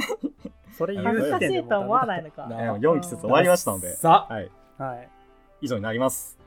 [0.77, 5.09] それ言う恥ずかしいと思わないのかいやもう4季節終わりましたので、さはい、はい。
[5.61, 6.37] 以上になります。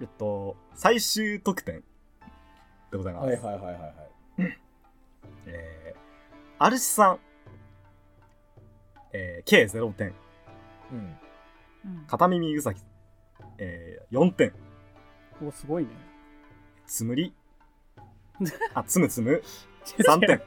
[0.00, 1.82] えっと、最終得点
[2.90, 3.26] でございます。
[3.26, 4.58] はいはいはいはいはい
[5.46, 5.98] えー、
[6.58, 7.18] アルシさん、
[9.12, 10.14] えー、計0点。
[10.92, 11.18] うんうん
[12.06, 12.80] 片耳うさぎ、
[13.58, 14.52] えー、4点。
[15.44, 15.90] お、すごいね。
[16.86, 17.34] つむり、
[18.74, 19.42] あ、つむつむ、
[19.84, 20.42] 3点。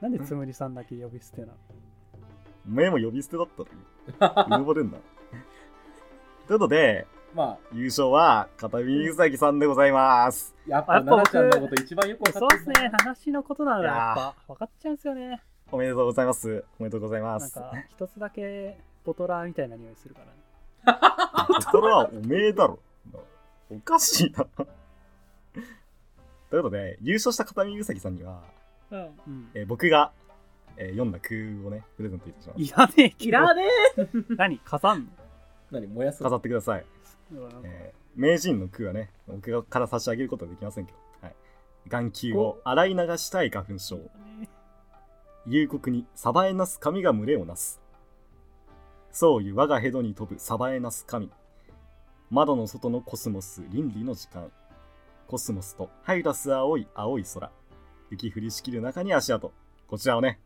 [0.00, 1.52] なんでつむりさんだけ呼び捨てなの？
[2.68, 3.68] おめえも呼び捨てだったの？
[4.48, 4.56] に。
[4.56, 4.98] うぬぼれんな。
[6.46, 10.54] ということで、ま優勝は片耳うさぎさんでございます。
[10.68, 15.42] あやっぱ奈々ちゃんのこと一番よく分かってるそうですね、話のことならやっぱ分かっちゃうんですよね。
[15.70, 16.64] おめでとうございます。
[16.78, 17.58] おめでとうございます。
[17.58, 20.32] なんか、一つだけボトラーみたいな匂いするからね。
[21.72, 22.78] それはおめえだろ。
[23.70, 24.44] おかしいな。
[26.50, 28.40] ということで、優勝した片耳うさぎさんには、
[28.92, 29.50] うんうん。
[29.54, 30.12] えー僕が、
[30.76, 32.60] えー読んだ句をね、プレゼントいたします。
[32.60, 33.28] いらねえけど。
[33.28, 33.64] いらね
[34.36, 34.58] 何？
[34.58, 35.08] 飾ん
[35.70, 35.86] 何？
[35.86, 36.84] 燃やす飾ってください。
[37.64, 41.34] えー名人の句はね、僕から差し上げることはできませんけど、はい。
[41.86, 43.98] 眼球を洗い流したい花粉症。
[45.46, 47.78] 夕刻にサバエナス神が群れをなす。
[49.12, 51.30] そういう我がヘドに飛ぶサバエナス神。
[52.30, 54.50] 窓の外のコスモス倫理の時間。
[55.26, 57.52] コスモスとハイラス青い青い空。
[58.10, 59.52] 雪降りしきる中に足跡。
[59.88, 60.40] こちらをね、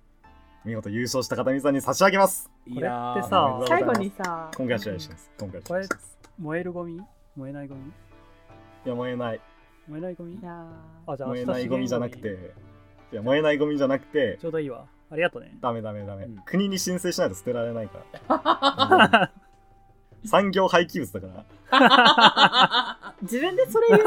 [0.65, 2.51] 見事優勝した片見さんに差し上げます。
[2.65, 7.01] これってさ最後にさコングラチュレーションですコングラチュレーションです燃えるゴミ？
[7.37, 7.81] 燃えないゴミ？
[8.85, 9.41] いや燃えない。
[9.89, 10.35] 燃えないゴミ？
[10.35, 10.67] いや
[11.07, 12.53] あ、じゃあ燃えないゴミじゃなくて
[13.13, 14.85] いや燃えないゴミじゃなくてちょうどいいわ。
[15.11, 15.57] ありがとうね。
[15.61, 16.37] ダメダメダメ、うん。
[16.45, 17.99] 国に申請しないと捨てられないか
[18.29, 19.31] ら。
[20.25, 23.07] 産業廃棄物だから。
[23.11, 24.03] ー 自分でそれ言う？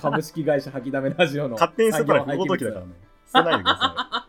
[0.00, 2.92] 株式会社吐きだめラジオの勝手に捨てたら不法投棄だからね。
[3.32, 4.27] 捨てないでください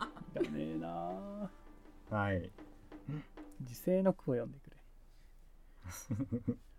[2.09, 2.51] はい。
[3.61, 4.77] 時世の句を読んでくれ。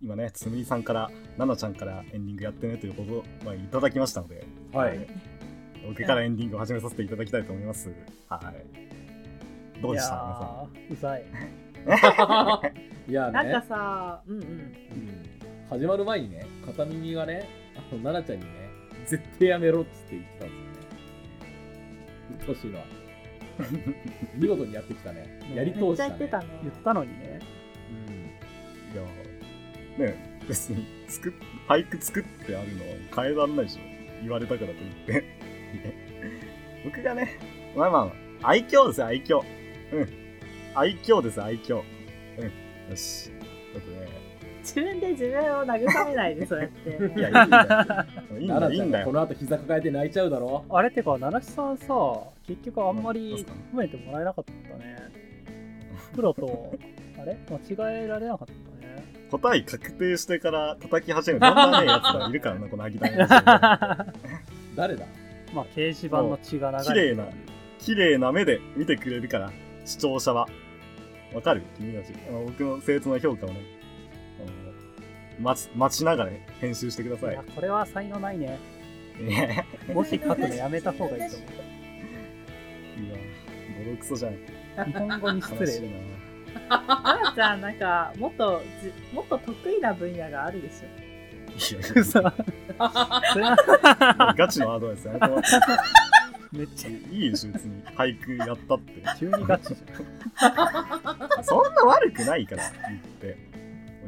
[0.00, 5.08] 今ねつむりさんからななちゃんからエンディングやってねということを、まあ、いただきましたのではい。
[5.86, 7.90] 僕からエンディングを始めさせていただきたいと思います。
[8.28, 8.40] は
[9.76, 9.82] い。
[9.82, 10.14] どうでした？
[10.14, 10.92] い皆さん。
[10.92, 11.24] うざい。
[13.08, 13.32] いやね。
[13.32, 14.48] なんかさうんうん。
[14.48, 15.37] うん
[15.70, 18.68] 始まる前にね片耳がねあの奈々ちゃんにね
[19.06, 20.98] 絶対やめろっつって言ってたんですよね。
[22.30, 22.78] うっとうしいの。
[22.78, 22.84] は
[24.36, 25.40] 見事にやってきたね。
[25.54, 25.96] やり通したね。
[25.96, 26.46] ちゃ言ってたね。
[26.62, 27.40] 言ったのにね。
[27.90, 30.04] うん。
[30.04, 30.08] いや。
[30.12, 31.32] ね別に作っ
[31.68, 33.80] 俳句作ってあるのは変えらんないでしょ。
[34.22, 35.24] 言われたからといって。
[36.84, 37.38] 僕がね
[37.76, 38.12] まあま
[38.42, 39.40] あ愛嬌ですよ愛嬌。
[39.92, 40.08] うん。
[40.74, 41.82] 愛嬌です愛嬌。
[42.38, 42.90] うん。
[42.90, 43.30] よし
[44.74, 46.90] 自分で自分を慰めないでそうやって。
[47.18, 48.38] いやいいんだよ。
[48.38, 50.64] いいんだよいいんだこの後膝抱えて泣いちゃうだろ。
[50.70, 51.94] あれってか、七七さんさ、
[52.46, 54.96] 結局あんまり褒めてもらえなかったね。
[56.14, 56.72] プロと、
[57.20, 57.36] あれ？
[57.78, 58.52] 間違えられなかった
[58.86, 59.04] ね。
[59.30, 64.06] 答え確定してから叩き始めるそんなねやつがいるからなこの秋田の
[64.76, 65.04] 誰だ？
[65.54, 67.24] まあ、掲示板の血が流れ綺麗な
[67.78, 69.50] 綺麗な目で見てくれるから
[69.84, 70.46] 視聴者は。
[71.34, 71.62] わかる？
[71.78, 72.12] 君たち。
[72.28, 73.60] あの僕の正当な評価をね
[75.40, 76.30] 待つ待ちながら
[76.60, 77.30] 編集してください。
[77.30, 78.58] いや、これは才能ないね。
[79.20, 79.64] いやいや
[79.94, 81.46] もし書くのやめた方がいいと思
[83.84, 84.32] ボロクソじゃん。
[84.34, 84.38] う。
[84.84, 85.80] 日本語に失礼。
[86.68, 86.78] な。
[86.78, 90.86] 奈々ちゃんなんかもっとじもっと得意な分野があるでしょ。
[91.76, 92.20] いやい嘘。
[92.20, 92.32] そ
[94.36, 95.48] ガチのアドバイスやめてもらって。
[96.52, 96.90] めっちゃ。
[96.90, 96.94] い
[97.26, 97.82] いでしょ別に。
[97.96, 99.02] 俳句やったって。
[99.18, 99.80] 急にガチじ
[101.42, 102.62] そんな悪くないから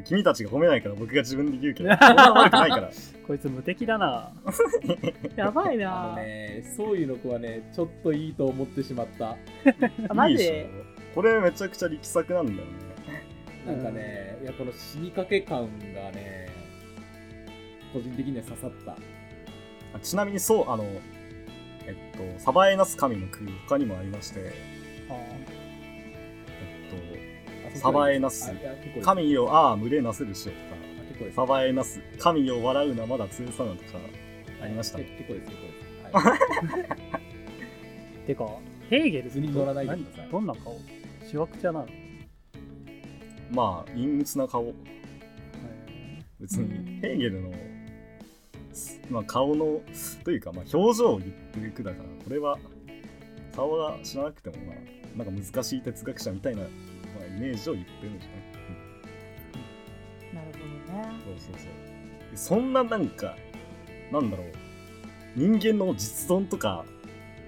[0.03, 2.91] 君たちが褒めないから僕が自分で言うけど そんな悪くないから。
[3.27, 4.31] こいつ無敵だな。
[5.35, 9.37] やばいあなのねそういうの子はねちょっといいと思ってしまった。
[10.09, 10.33] あマジ？
[10.33, 11.15] いいでしょ。
[11.15, 12.63] これめちゃくちゃ力作なんだよね。
[13.65, 16.49] なんかね、いやこの死にかけ感がね
[17.93, 18.93] 個人的には刺さった。
[18.93, 20.85] あちなみにそうあの
[21.85, 24.51] えっとサバエナス神の句他にもありまして。
[25.09, 25.13] あ
[27.75, 28.51] サバエナス。
[29.01, 30.81] 神よああ群れなせるしよとか。
[30.99, 32.01] あ結構ですサバエナス。
[32.19, 33.99] 神よ笑うなまだ強さなとか
[34.61, 34.99] ありました。
[34.99, 35.73] 結結構です結構で
[36.11, 36.39] す、はい。
[38.23, 38.47] ーてか、
[38.89, 40.23] ヘーゲル図に乗らないでください。
[40.23, 40.79] 何どんな顔？
[41.29, 41.87] しわくちゃなの？
[43.51, 44.73] まあ陰鬱な顔。
[46.39, 47.51] 別にうんヘーゲルの、
[49.11, 49.81] まあ、顔の
[50.23, 52.57] というか、まあ、表情を言ってる句だからこれは
[53.55, 56.69] 顔が知らなくてもまあなんか難しい哲学者みたいな、まあ、
[57.37, 58.35] イメージを言ってるんでしょう
[60.35, 61.09] ね、なるほどね。
[61.27, 62.31] うんそうそうそう。
[62.31, 63.35] でそんななんか
[64.11, 64.47] なんだろう。
[65.35, 66.83] 人間の実存とか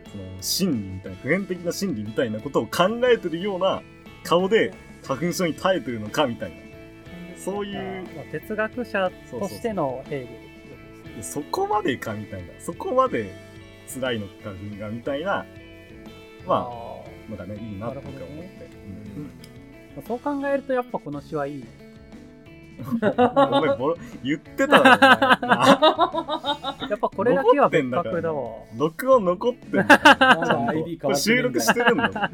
[0.09, 3.81] その心理みたいな普遍的な心理みたいなことを考えてるような
[4.23, 4.73] 顔で
[5.03, 6.55] 花粉症に耐えてるのかみたいな。
[7.37, 10.27] そういうまあ哲学者としてのヘーゲ
[11.17, 13.35] ルそこまでかみたいなそこまで
[13.93, 15.45] 辛いのかがみたいな
[16.47, 18.21] まあなんかねいいなって思って、
[18.61, 18.62] あ
[20.01, 21.61] そう考えるとやっぱこの詩はいい。
[21.61, 21.83] うん
[22.75, 22.79] お
[23.61, 24.95] 前ボロ言ってたのや
[26.95, 28.51] っぱこれだけは別格だわ。
[28.75, 29.99] 録音残ってんだ
[31.01, 32.31] これ収録してるんだ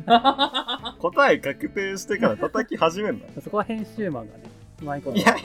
[1.00, 4.44] 答え確定してから叩き始めんだそこは編集マンがね、
[4.82, 5.18] うまいこと。
[5.18, 5.36] いや。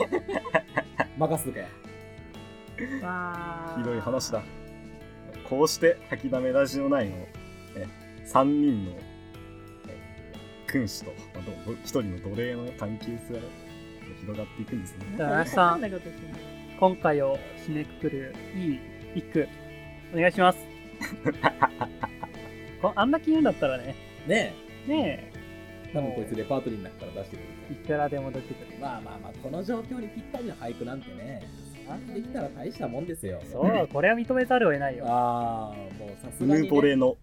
[1.17, 1.61] 任すとけ。
[3.03, 3.77] わー。
[3.77, 4.41] ひどい話だ。
[5.49, 7.27] こうして吐きだめラジオ内の、ね、
[8.25, 9.04] 3人の、ね、
[10.75, 13.39] 君主と、まあ、ど1人の奴隷の関係性が
[14.19, 15.05] 広がっていくんですね。
[15.15, 15.81] じゃあ、林さん
[16.77, 18.79] 今回を締めくくるいい
[19.15, 19.47] 一句、
[20.13, 20.59] お願いします。
[22.81, 23.95] こあんだけ言うんだったらね、
[24.27, 24.53] ね
[24.85, 25.35] ねえ。
[25.93, 28.79] 多分こいつレパートリーの中から出してくるえ、いくらでも出てくる。
[28.81, 31.41] まあまあまあこの状況にぴったりの俳句なんてね。
[32.13, 33.41] できたら大したもんですよ。
[33.49, 35.05] そう、これは認めざるを得ないよ。
[35.07, 37.15] ああもうさスすがに、ね、ヌーボレの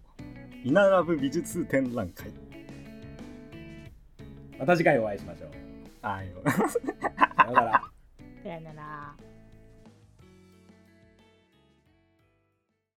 [0.63, 2.31] イナラブ美術展覧会
[4.59, 5.49] また次回お会いしましょう。
[6.01, 6.49] ああよさ
[7.45, 7.81] ようなら。
[8.43, 9.15] さよなら